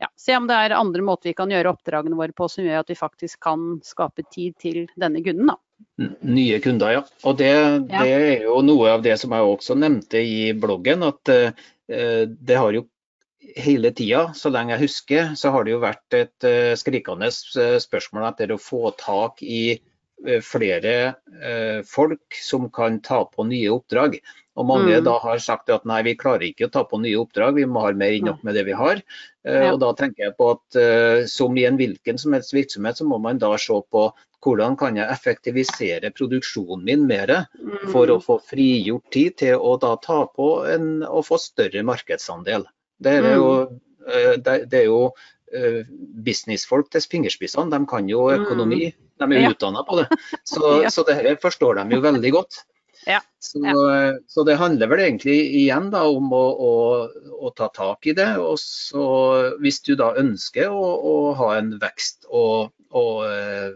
ja, 0.02 0.08
se 0.18 0.36
om 0.36 0.48
det 0.48 0.56
er 0.56 0.76
andre 0.76 1.04
måter 1.04 1.30
vi 1.30 1.36
kan 1.38 1.52
gjøre 1.52 1.74
oppdragene 1.76 2.16
våre 2.18 2.34
på 2.36 2.48
som 2.50 2.64
gjør 2.64 2.80
at 2.82 2.90
vi 2.90 2.96
faktisk 2.98 3.40
kan 3.44 3.76
skape 3.86 4.24
tid 4.32 4.56
til 4.60 4.86
denne 4.96 5.20
kunden. 5.24 5.52
da. 5.52 6.08
Nye 6.24 6.58
kunder, 6.64 6.96
ja. 6.96 7.02
Og 7.28 7.36
det, 7.38 7.52
det, 7.92 8.08
er 8.08 8.48
jo 8.48 8.58
noe 8.64 8.96
av 8.96 9.04
det 9.04 9.18
som 9.20 9.32
jeg 9.36 9.52
også 9.52 9.76
nevnte 9.78 10.20
i 10.24 10.50
bloggen. 10.56 11.04
At 11.06 11.30
det 11.86 12.56
har 12.56 12.74
jo 12.74 12.86
hele 13.56 13.92
tida, 13.96 14.26
så 14.34 14.50
lenge 14.52 14.76
jeg 14.76 14.86
husker, 14.86 15.32
så 15.38 15.52
har 15.54 15.64
det 15.64 15.74
jo 15.74 15.80
vært 15.82 16.16
et 16.16 16.46
uh, 16.46 16.74
skrikende 16.78 17.28
eh, 17.28 17.78
spørsmål 17.82 18.28
etter 18.30 18.54
å 18.54 18.60
få 18.60 18.92
tak 19.00 19.42
i 19.42 19.74
uh, 19.76 20.38
flere 20.44 20.94
folk 21.88 22.38
som 22.38 22.68
kan 22.70 23.00
ta 23.04 23.24
på 23.26 23.44
nye 23.48 23.72
oppdrag. 23.74 24.18
Og 24.60 24.66
mange 24.68 24.98
mm. 24.98 25.04
da 25.06 25.16
har 25.22 25.40
sagt 25.40 25.72
at 25.72 25.86
nei, 25.88 26.02
vi 26.04 26.12
klarer 26.20 26.44
ikke 26.46 26.68
å 26.68 26.72
ta 26.72 26.82
på 26.86 27.00
nye 27.00 27.18
oppdrag, 27.18 27.56
vi 27.56 27.64
må 27.66 27.86
ha 27.86 27.92
mer 27.96 28.12
enn 28.12 28.28
nok 28.28 28.42
med 28.44 28.54
det 28.58 28.66
vi 28.68 28.76
har. 28.76 29.00
Ja. 29.42 29.72
Og 29.72 29.80
da 29.82 29.88
tenker 29.98 30.26
jeg 30.26 30.36
på 30.36 30.50
at 30.52 30.76
som 31.32 31.56
i 31.56 31.64
en 31.64 31.78
hvilken 31.80 32.20
som 32.20 32.36
helst 32.36 32.52
virksomhet, 32.52 33.00
så 33.00 33.06
må 33.08 33.16
man 33.24 33.40
da 33.40 33.54
se 33.58 33.80
på 33.90 34.04
hvordan 34.42 34.76
kan 34.78 34.98
jeg 34.98 35.10
effektivisere 35.14 36.12
produksjonen 36.14 36.84
min 36.84 37.06
mer 37.08 37.32
for 37.92 38.10
å 38.10 38.18
mm. 38.18 38.24
få 38.26 38.38
frigjort 38.50 39.10
tid 39.14 39.38
til 39.44 39.62
å 39.62 39.76
da 39.80 39.94
ta 40.02 40.22
på 40.36 40.52
en, 40.68 40.88
og 41.06 41.26
få 41.30 41.38
større 41.40 41.84
markedsandel. 41.86 42.66
Det 43.04 43.14
er 43.20 43.30
jo, 43.36 43.52
mm. 43.68 43.78
eh, 44.08 44.34
det 44.66 44.80
er 44.80 44.88
jo 44.88 45.00
eh, 45.54 45.80
businessfolk 46.26 46.90
til 46.92 47.06
fingerspissene. 47.14 47.70
De 47.72 47.80
kan 47.90 48.10
jo 48.10 48.28
mm. 48.28 48.44
økonomi, 48.44 48.82
de 48.92 49.30
er 49.30 49.46
jo 49.46 49.54
utdanna 49.56 49.86
på 49.88 50.02
det. 50.02 50.08
Så, 50.42 50.76
så 50.94 51.06
det 51.08 51.18
her 51.20 51.40
forstår 51.42 51.80
de 51.82 51.98
jo 51.98 52.04
veldig 52.04 52.34
godt. 52.38 52.62
Ja, 53.02 53.18
så, 53.42 53.58
så, 54.30 54.44
det 54.46 54.60
handler 54.60 54.86
vel 54.92 55.00
egentlig 55.02 55.34
igjen 55.58 55.88
da 55.90 56.04
om 56.06 56.28
å, 56.38 56.42
å, 56.54 56.74
å, 57.34 57.50
ta 57.58 57.66
tak 57.74 58.06
i 58.06 58.14
det. 58.14 58.28
Og 58.38 58.60
så 58.62 59.06
hvis 59.58 59.80
du 59.82 59.96
da 59.98 60.12
ønsker 60.20 60.70
å, 60.70 60.84
å 61.02 61.16
ha 61.40 61.48
en 61.56 61.72
vekst 61.82 62.28
og, 62.30 62.70
og 62.94 63.24
uh, 63.26 63.74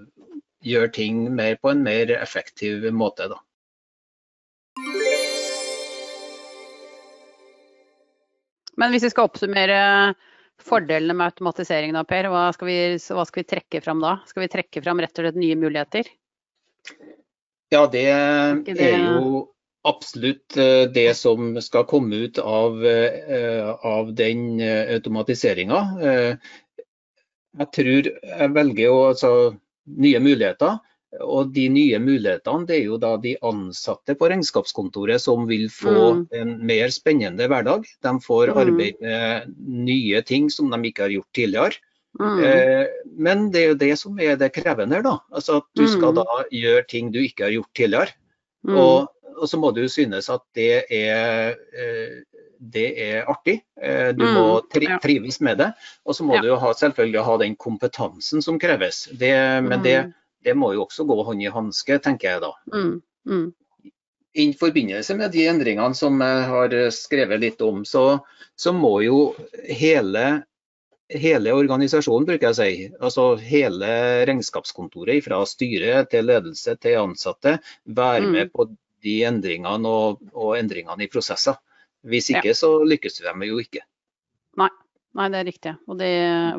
gjøre 0.67 0.93
ting 0.95 1.27
mer 1.35 1.59
på 1.59 1.73
en 1.73 1.83
mer 1.87 2.13
effektiv 2.21 2.87
måte, 2.95 3.27
da. 3.33 3.41
Men 8.81 8.93
hvis 8.93 9.07
vi 9.07 9.13
skal 9.13 9.29
oppsummere 9.29 9.81
fordelene 10.63 11.17
med 11.17 11.33
automatisering 11.33 11.93
da, 11.97 12.05
Per, 12.09 12.31
hva 12.33 12.47
skal, 12.57 12.71
vi, 12.71 12.79
hva 12.97 13.27
skal 13.29 13.43
vi 13.43 13.51
trekke 13.51 13.83
fram 13.85 14.01
da? 14.05 14.19
Skal 14.29 14.47
vi 14.47 14.53
trekke 14.53 14.83
fram 14.85 15.03
rett 15.05 15.19
og 15.19 15.27
slett 15.27 15.41
nye 15.41 15.59
muligheter? 15.59 16.09
Ja, 17.75 17.85
det 17.91 18.07
er 18.09 19.03
jo 19.03 19.45
absolutt 19.87 20.57
eh, 20.59 20.87
det 20.91 21.13
som 21.19 21.55
skal 21.63 21.87
komme 21.89 22.27
ut 22.27 22.39
av, 22.43 22.79
eh, 22.87 23.69
av 23.87 24.13
den 24.19 24.61
eh, 24.61 24.95
automatiseringa. 24.97 25.81
Jeg 27.57 27.69
tror 27.73 28.11
jeg 28.11 28.53
velger 28.57 28.93
å, 28.93 28.99
altså, 29.13 29.31
nye 29.87 30.21
muligheter. 30.21 30.81
Og 31.25 31.53
de 31.55 31.67
nye 31.73 31.99
mulighetene 32.03 32.69
det 32.69 32.77
er 32.79 32.87
jo 32.91 32.99
da 33.01 33.15
de 33.21 33.37
ansatte 33.47 34.17
på 34.19 34.29
regnskapskontoret 34.33 35.23
som 35.23 35.47
vil 35.49 35.69
få 35.73 35.97
mm. 36.21 36.23
en 36.41 36.55
mer 36.69 36.93
spennende 36.95 37.49
hverdag. 37.49 37.87
De 38.05 38.15
får 38.23 38.53
mm. 38.57 38.73
med 38.77 39.53
nye 39.87 40.23
ting 40.27 40.51
som 40.53 40.73
de 40.73 40.81
ikke 40.91 41.07
har 41.07 41.15
gjort 41.17 41.33
tidligere. 41.37 41.83
Mm. 42.21 42.45
Eh, 42.45 42.87
men 43.17 43.51
det 43.53 43.63
er 43.63 43.73
jo 43.73 43.81
det 43.81 43.93
som 44.01 44.21
er 44.23 44.39
det 44.41 44.55
krevende 44.57 44.97
her, 44.99 45.05
da. 45.05 45.19
Altså 45.33 45.61
at 45.61 45.69
du 45.77 45.85
skal 45.89 46.15
mm. 46.15 46.23
da 46.23 46.47
gjøre 46.63 46.87
ting 46.89 47.13
du 47.13 47.21
ikke 47.23 47.49
har 47.49 47.57
gjort 47.57 47.73
tidligere. 47.77 48.17
Mm. 48.67 48.79
Og, 48.81 49.11
og, 49.37 49.45
så 49.51 49.61
må 49.61 49.73
du 49.77 49.85
synes 49.93 50.31
at 50.33 50.45
det 50.57 50.87
er, 50.93 51.57
eh, 51.77 52.45
det 52.59 52.87
er 53.05 53.29
artig. 53.31 53.61
Eh, 53.81 54.13
du 54.17 54.25
må 54.25 54.47
mm. 54.59 54.69
tri 54.73 54.91
trives 55.03 55.41
med 55.45 55.61
det. 55.63 55.73
Og 56.05 56.17
så 56.17 56.27
må 56.27 56.39
ja. 56.39 56.45
du 56.45 56.55
ha, 56.61 56.73
selvfølgelig 56.77 57.27
ha 57.29 57.41
den 57.45 57.59
kompetansen 57.61 58.45
som 58.45 58.61
kreves. 58.61 59.07
Det, 59.13 59.35
men 59.67 59.85
det 59.85 59.99
det 60.47 60.55
må 60.55 60.73
jo 60.77 60.85
også 60.87 61.07
gå 61.09 61.21
hånd 61.27 61.43
i 61.43 61.53
hanske, 61.53 61.99
tenker 62.03 62.37
jeg 62.37 62.43
da. 62.45 62.53
Mm, 62.73 62.99
mm. 63.27 63.47
I 64.37 64.47
forbindelse 64.61 65.17
med 65.19 65.33
de 65.35 65.47
endringene 65.51 65.97
som 65.97 66.21
jeg 66.23 66.45
har 66.53 66.77
skrevet 66.95 67.43
litt 67.43 67.63
om, 67.65 67.83
så, 67.89 68.05
så 68.55 68.73
må 68.77 68.93
jo 69.03 69.19
hele, 69.65 70.25
hele, 71.11 71.55
organisasjonen, 71.57 72.29
bruker 72.29 72.51
jeg 72.51 72.55
å 72.55 72.59
si, 72.61 72.89
altså 73.01 73.27
hele 73.41 73.91
regnskapskontoret 74.29 75.25
fra 75.25 75.41
styre 75.49 76.05
til 76.13 76.29
ledelse 76.31 76.77
til 76.79 77.01
ansatte, 77.01 77.59
være 77.89 78.27
mm. 78.29 78.33
med 78.37 78.53
på 78.55 78.69
de 79.07 79.19
endringene 79.27 79.91
og, 79.91 80.23
og 80.37 80.57
endringene 80.61 81.07
i 81.07 81.11
prosesser. 81.11 81.59
Hvis 82.07 82.31
ikke, 82.31 82.53
ja. 82.53 82.59
så 82.59 82.77
lykkes 82.87 83.19
vi 83.25 83.49
jo 83.51 83.59
ikke. 83.59 83.83
Nei. 84.61 84.71
Nei, 85.17 85.29
det 85.33 85.39
er 85.39 85.47
riktig. 85.49 85.73
Og 85.89 85.97
det, 86.01 86.09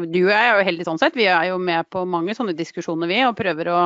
du 0.10 0.22
og 0.24 0.32
jeg 0.32 0.46
er 0.46 0.56
jo 0.56 0.66
heldige 0.66 0.88
sånn 0.88 1.02
sett. 1.02 1.18
Vi 1.18 1.28
er 1.30 1.52
jo 1.52 1.60
med 1.62 1.90
på 1.94 2.02
mange 2.10 2.34
sånne 2.38 2.56
diskusjoner, 2.58 3.10
vi, 3.10 3.20
og 3.28 3.38
prøver 3.38 3.70
å 3.74 3.82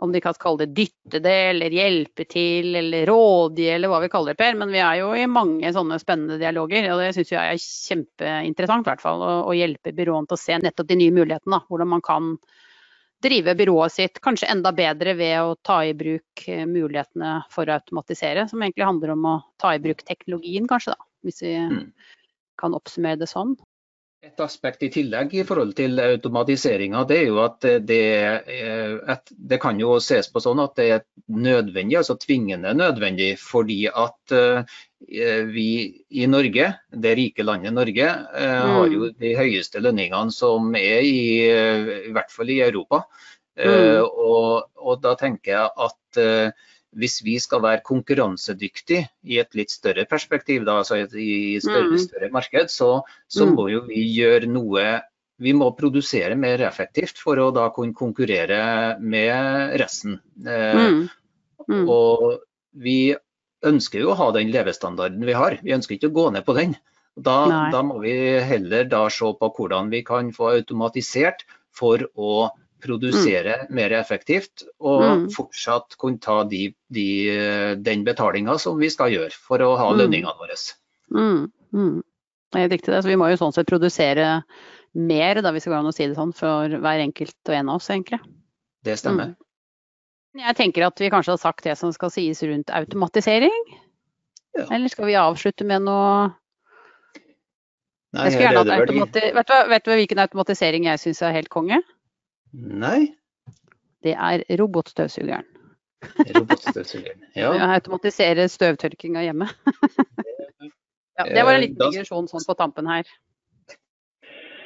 om 0.00 0.12
de 0.12 0.20
kan 0.24 0.34
kalle 0.40 0.64
det 0.64 0.72
dytte 0.76 1.20
det, 1.20 1.34
eller 1.50 1.74
hjelpe 1.74 2.24
til, 2.30 2.70
eller 2.78 3.04
rådgi, 3.10 3.66
eller 3.74 3.90
hva 3.92 3.98
vi 4.00 4.08
kaller 4.12 4.32
det, 4.32 4.38
Per. 4.40 4.56
Men 4.56 4.72
vi 4.72 4.80
er 4.80 5.00
jo 5.02 5.10
i 5.12 5.26
mange 5.28 5.72
sånne 5.74 5.98
spennende 6.00 6.38
dialoger, 6.40 6.88
og 6.94 7.02
det 7.02 7.10
syns 7.16 7.32
jeg 7.34 7.56
er 7.56 7.60
kjempeinteressant. 7.60 8.86
I 8.86 8.92
hvert 8.92 9.04
fall, 9.04 9.24
å, 9.24 9.34
å 9.50 9.56
hjelpe 9.56 9.92
byråene 9.96 10.30
til 10.30 10.38
å 10.38 10.40
se 10.46 10.60
nettopp 10.62 10.88
de 10.88 11.00
nye 11.02 11.16
mulighetene. 11.18 11.60
Hvordan 11.68 11.92
man 11.92 12.04
kan 12.06 12.32
drive 13.26 13.56
byrået 13.58 13.92
sitt 13.92 14.20
kanskje 14.24 14.48
enda 14.52 14.72
bedre 14.76 15.16
ved 15.18 15.36
å 15.42 15.56
ta 15.64 15.80
i 15.84 15.94
bruk 15.96 16.46
eh, 16.52 16.64
mulighetene 16.68 17.38
for 17.52 17.68
å 17.68 17.76
automatisere. 17.76 18.46
Som 18.48 18.64
egentlig 18.64 18.88
handler 18.88 19.16
om 19.16 19.28
å 19.28 19.38
ta 19.60 19.74
i 19.74 19.82
bruk 19.82 20.04
teknologien, 20.08 20.68
kanskje, 20.70 20.96
da. 20.96 21.10
Hvis 21.26 21.42
vi 21.42 21.56
mm 21.58 21.82
kan 22.60 22.76
oppsummere 22.76 23.20
det 23.22 23.30
sånn? 23.30 23.56
Et 24.26 24.40
aspekt 24.42 24.82
i 24.82 24.88
tillegg 24.90 25.34
i 25.36 25.42
forhold 25.46 25.74
til 25.78 26.00
automatiseringa, 26.02 27.04
det 27.06 27.18
er 27.20 27.26
jo 27.28 27.36
at 27.44 27.66
det, 27.86 27.98
et, 28.48 29.30
det, 29.30 29.58
kan 29.62 29.78
jo 29.78 29.98
ses 30.02 30.26
på 30.32 30.40
sånn 30.42 30.62
at 30.64 30.72
det 30.80 30.86
er 30.96 31.04
nødvendig, 31.30 31.98
altså 32.00 32.16
tvingende 32.18 32.72
nødvendig, 32.74 33.36
fordi 33.38 33.84
at 33.92 34.34
uh, 34.34 34.80
vi 35.52 35.68
i 36.10 36.26
Norge, 36.32 36.72
det 36.90 37.14
rike 37.20 37.46
landet 37.46 37.76
Norge, 37.76 38.08
mm. 38.32 38.72
har 38.72 38.90
jo 38.96 39.12
de 39.14 39.34
høyeste 39.38 39.84
lønningene 39.84 40.34
som 40.34 40.74
er 40.80 41.06
i, 41.06 41.20
i 42.08 42.14
hvert 42.16 42.32
fall 42.34 42.50
i 42.50 42.62
Europa. 42.66 43.04
Uh, 43.54 44.00
mm. 44.00 44.08
og, 44.26 44.48
og, 44.80 44.96
da 45.04 45.14
tenker 45.20 45.54
jeg 45.54 45.90
at 45.90 46.24
hvis 46.96 47.18
vi 47.24 47.36
skal 47.42 47.62
være 47.64 47.84
konkurransedyktige 47.86 49.06
i 49.28 49.40
et 49.42 49.56
litt 49.58 49.72
større 49.72 50.06
perspektiv, 50.08 50.64
da, 50.66 50.78
altså 50.80 51.02
i 51.04 51.58
større, 51.62 51.92
mm. 51.92 52.00
større 52.06 52.30
marked, 52.32 52.72
så, 52.72 52.90
så, 53.28 53.44
mm. 53.46 53.54
må 53.58 53.68
jo 53.72 53.84
vi 53.88 54.06
gjøre 54.16 54.48
noe 54.50 54.86
Vi 55.36 55.52
må 55.52 55.66
produsere 55.76 56.32
mer 56.40 56.62
effektivt 56.64 57.18
for 57.20 57.36
å 57.36 57.50
da 57.52 57.66
kunne 57.68 57.92
konkurrere 57.92 58.96
med 58.96 59.74
resten. 59.76 60.14
Eh, 60.40 60.78
mm. 60.80 61.02
Mm. 61.68 61.82
Og 61.92 62.38
vi 62.72 63.12
ønsker 63.66 64.00
jo 64.00 64.14
å 64.14 64.16
ha 64.16 64.30
den 64.32 64.48
levestandarden 64.54 65.26
vi 65.28 65.34
har. 65.36 65.58
Vi 65.60 65.74
ønsker 65.76 65.98
ikke 65.98 66.08
å 66.08 66.16
gå 66.16 66.30
ned 66.32 66.46
på 66.46 66.56
den. 66.56 66.72
Da, 67.16 67.68
da 67.72 67.82
må 67.84 67.98
vi 68.00 68.14
heller 68.44 68.88
da 68.88 69.02
se 69.12 69.28
på 69.40 69.52
hvordan 69.58 69.92
vi 69.92 70.00
kan 70.08 70.32
få 70.32 70.54
automatisert 70.54 71.44
for 71.76 72.08
å 72.16 72.48
produsere 72.82 73.62
mm. 73.62 73.70
mer 73.76 73.94
effektivt 73.96 74.66
og 74.78 75.04
mm. 75.04 75.24
fortsatt 75.34 75.96
kunne 76.00 76.20
ta 76.22 76.42
de, 76.48 76.68
de, 76.92 77.08
den 77.80 78.04
betalinga 78.06 78.58
som 78.62 78.78
vi 78.80 78.90
skal 78.92 79.14
gjøre 79.14 79.32
for 79.34 79.64
å 79.64 79.72
ha 79.80 79.90
mm. 79.90 79.98
lønningene 80.02 80.36
våre. 80.40 80.58
Mm. 81.14 81.46
mm. 81.72 81.96
Det 82.54 82.62
er 82.62 82.70
riktig 82.70 82.92
det. 82.92 83.02
Så 83.02 83.10
vi 83.10 83.18
må 83.18 83.28
jo 83.32 83.38
sånn 83.40 83.54
sett 83.56 83.68
produsere 83.68 84.28
mer, 84.96 85.42
da, 85.44 85.50
hvis 85.52 85.66
det 85.66 85.72
går 85.72 85.80
an 85.80 85.90
å 85.90 85.94
si 85.94 86.06
det 86.06 86.16
sånn, 86.16 86.32
for 86.36 86.72
hver 86.72 87.02
enkelt 87.02 87.50
og 87.50 87.56
en 87.56 87.72
av 87.72 87.80
oss, 87.80 87.90
egentlig. 87.92 88.20
Det 88.86 88.94
stemmer. 89.00 89.34
Mm. 89.34 89.42
Jeg 90.46 90.56
tenker 90.56 90.86
at 90.86 91.00
vi 91.00 91.10
kanskje 91.12 91.34
har 91.34 91.40
sagt 91.40 91.64
det 91.66 91.74
som 91.80 91.92
skal 91.96 92.12
sies 92.12 92.42
rundt 92.44 92.72
automatisering. 92.72 93.62
Ja. 94.56 94.66
Eller 94.70 94.92
skal 94.92 95.08
vi 95.08 95.16
avslutte 95.20 95.66
med 95.68 95.84
noe 95.84 96.32
Nei, 98.16 98.30
jeg 98.30 98.46
gjerne 98.46 98.62
hatt 98.62 98.72
automati... 98.72 99.22
vet, 99.36 99.50
vet 99.68 99.84
du 99.84 99.92
hvilken 99.92 100.20
automatisering 100.22 100.86
jeg 100.88 101.02
syns 101.02 101.20
er 101.26 101.34
helt 101.36 101.50
konge? 101.52 101.82
Nei. 102.52 103.16
Det 104.04 104.14
er 104.14 104.44
robotstøvsugeren. 104.60 105.46
Robotstøvsugeren, 106.36 107.24
ja. 107.40 107.52
Automatisere 107.74 108.46
støvtørkinga 108.52 109.24
hjemme. 109.26 109.48
ja, 111.18 111.26
det 111.26 111.42
var 111.42 111.56
en 111.56 111.64
liten 111.64 111.80
digresjon 111.80 112.28
sånn 112.30 112.46
på 112.46 112.56
tampen 112.58 112.88
her. 112.90 113.08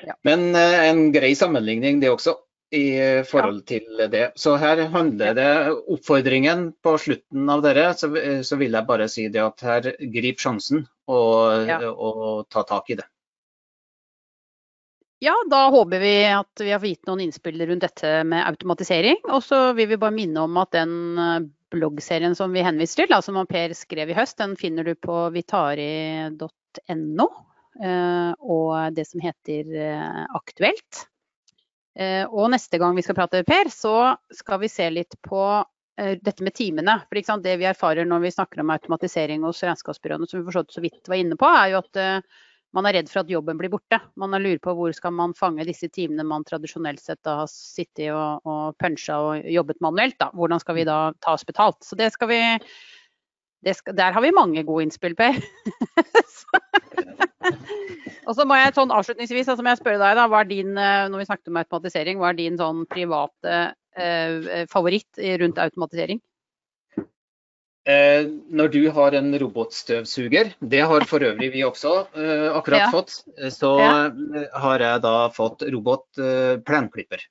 Ja. 0.04 0.16
Men 0.26 0.50
uh, 0.56 0.78
en 0.88 1.10
grei 1.14 1.34
sammenligning 1.38 2.00
det 2.02 2.12
også, 2.12 2.36
i 2.70 3.22
forhold 3.26 3.64
til 3.66 3.98
det. 4.12 4.28
Så 4.38 4.52
her 4.62 4.84
handler 4.92 5.34
det 5.34 5.48
oppfordringen 5.90 6.68
på 6.84 6.92
slutten 7.02 7.48
av 7.50 7.64
dere, 7.64 7.88
så, 7.98 8.12
så 8.46 8.58
vil 8.60 8.76
jeg 8.78 8.86
bare 8.86 9.08
si 9.10 9.24
det 9.26 9.42
at 9.42 9.64
her 9.66 9.88
grip 10.14 10.38
sjansen 10.38 10.84
og, 11.10 11.66
ja. 11.66 11.80
og 11.90 12.46
ta 12.46 12.62
tak 12.68 12.92
i 12.94 13.00
det. 13.00 13.08
Ja, 15.22 15.34
da 15.50 15.68
håper 15.68 16.00
vi 16.00 16.12
at 16.32 16.60
vi 16.64 16.70
har 16.72 16.84
gitt 16.84 17.04
noen 17.04 17.20
innspill 17.26 17.60
rundt 17.68 17.84
dette 17.84 18.22
med 18.24 18.40
automatisering. 18.40 19.18
Og 19.28 19.42
så 19.44 19.58
vil 19.76 19.90
vi 19.90 19.98
bare 20.00 20.16
minne 20.16 20.46
om 20.46 20.56
at 20.56 20.72
den 20.72 20.94
eh, 21.20 21.42
bloggserien 21.76 22.32
som 22.38 22.56
vi 22.56 22.64
henviser 22.64 23.04
til, 23.04 23.20
som 23.20 23.36
Per 23.50 23.74
skrev 23.76 24.08
i 24.08 24.16
høst, 24.16 24.38
den 24.40 24.56
finner 24.56 24.88
du 24.88 24.94
på 24.96 25.26
vitari.no. 25.34 27.28
Eh, 27.84 28.32
og 28.40 28.96
det 28.96 29.04
som 29.10 29.20
heter 29.20 29.76
eh, 29.76 30.24
Aktuelt. 30.40 31.04
Og 32.00 32.46
neste 32.48 32.78
gang 32.80 32.94
vi 32.96 33.02
skal 33.04 33.16
prate, 33.18 33.42
Per, 33.44 33.68
så 33.68 34.14
skal 34.32 34.60
vi 34.62 34.68
se 34.72 34.86
litt 34.88 35.18
på 35.26 35.42
dette 35.98 36.46
med 36.46 36.54
timene. 36.56 36.94
For 37.10 37.42
Det 37.44 37.56
vi 37.60 37.66
erfarer 37.68 38.08
når 38.08 38.22
vi 38.22 38.30
snakker 38.32 38.62
om 38.62 38.70
automatisering 38.72 39.42
hos 39.44 39.60
regnskapsbyråene, 39.66 40.28
som 40.30 40.46
vi 40.46 40.54
så 40.54 40.80
vidt 40.80 41.10
var 41.10 41.18
inne 41.20 41.36
på, 41.36 41.50
er 41.50 41.74
jo 41.74 41.82
at 41.82 42.00
man 42.76 42.86
er 42.86 42.94
redd 42.98 43.10
for 43.10 43.24
at 43.24 43.30
jobben 43.30 43.58
blir 43.58 43.72
borte. 43.72 43.98
Man 44.20 44.34
lurer 44.36 44.60
på 44.62 44.74
hvor 44.78 44.92
skal 44.94 45.14
man 45.16 45.34
fange 45.38 45.66
disse 45.66 45.88
timene 45.90 46.26
man 46.26 46.44
tradisjonelt 46.46 47.02
sett 47.02 47.26
har 47.26 47.48
sittet 47.50 48.12
og, 48.14 48.46
og 48.46 48.78
punsja 48.78 49.18
og 49.18 49.50
jobbet 49.50 49.82
manuelt. 49.82 50.18
Da. 50.22 50.30
Hvordan 50.36 50.62
skal 50.62 50.78
vi 50.78 50.86
da 50.88 51.00
ta 51.24 51.34
oss 51.34 51.46
betalt? 51.46 51.82
Så 51.86 51.98
det 51.98 52.12
skal 52.14 52.30
vi 52.30 52.40
det 53.66 53.74
skal, 53.76 53.96
Der 53.96 54.14
har 54.14 54.22
vi 54.24 54.30
mange 54.32 54.62
gode 54.64 54.86
innspill, 54.86 55.16
Per. 55.18 55.36
og 58.26 58.32
så 58.36 58.46
må 58.48 58.56
jeg 58.56 58.72
sånn 58.76 58.94
avslutningsvis 58.94 59.50
altså 59.50 59.64
må 59.64 59.74
jeg 59.74 59.82
spørre 59.82 60.00
deg, 60.00 60.16
da, 60.16 60.24
hva 60.30 60.40
er 60.40 60.48
din, 60.48 60.72
eh, 60.78 61.08
når 61.12 61.20
vi 61.20 61.28
snakket 61.28 61.52
om 61.52 61.60
automatisering, 61.60 62.22
hva 62.22 62.30
er 62.30 62.38
din 62.38 62.56
sånn 62.60 62.86
private 62.88 63.58
eh, 64.00 64.64
favoritt 64.70 65.20
rundt 65.42 65.60
automatisering? 65.60 66.22
Eh, 68.20 68.28
når 68.50 68.72
du 68.74 68.80
har 68.94 69.16
en 69.18 69.32
robotstøvsuger, 69.42 70.54
det 70.60 70.82
har 70.92 71.06
for 71.08 71.24
øvrig 71.24 71.50
vi 71.54 71.64
også 71.66 71.94
eh, 72.14 72.46
akkurat 72.52 72.86
ja. 72.86 72.90
fått, 72.92 73.16
eh, 73.38 73.50
så 73.54 73.74
ja. 73.80 73.90
har 74.64 74.84
jeg 74.84 75.02
da 75.06 75.16
fått 75.34 75.66
robotplenklipper. 75.66 77.26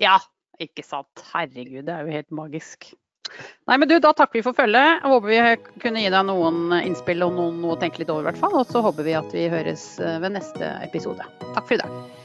ja, 0.00 0.18
ikke 0.60 0.84
sant. 0.84 1.24
Herregud, 1.32 1.86
det 1.86 1.94
er 1.94 2.06
jo 2.06 2.18
helt 2.18 2.34
magisk. 2.36 2.92
Nei, 3.70 3.76
men 3.78 3.86
du, 3.86 3.94
Da 4.02 4.10
takker 4.16 4.40
vi 4.40 4.42
for 4.42 4.56
følget. 4.56 5.04
Håper 5.06 5.30
vi 5.30 5.82
kunne 5.84 6.02
gi 6.02 6.10
deg 6.10 6.26
noen 6.26 6.74
innspill 6.80 7.22
og 7.22 7.36
noen, 7.36 7.60
noe 7.62 7.76
å 7.76 7.80
tenke 7.80 8.02
litt 8.02 8.10
over. 8.10 8.26
hvert 8.26 8.40
fall. 8.42 8.58
Og 8.58 8.66
så 8.68 8.82
håper 8.82 9.06
vi 9.06 9.14
at 9.16 9.36
vi 9.36 9.46
høres 9.52 9.92
ved 10.02 10.34
neste 10.34 10.74
episode. 10.82 11.28
Takk 11.52 11.62
for 11.62 11.78
i 11.78 11.84
dag. 11.84 12.19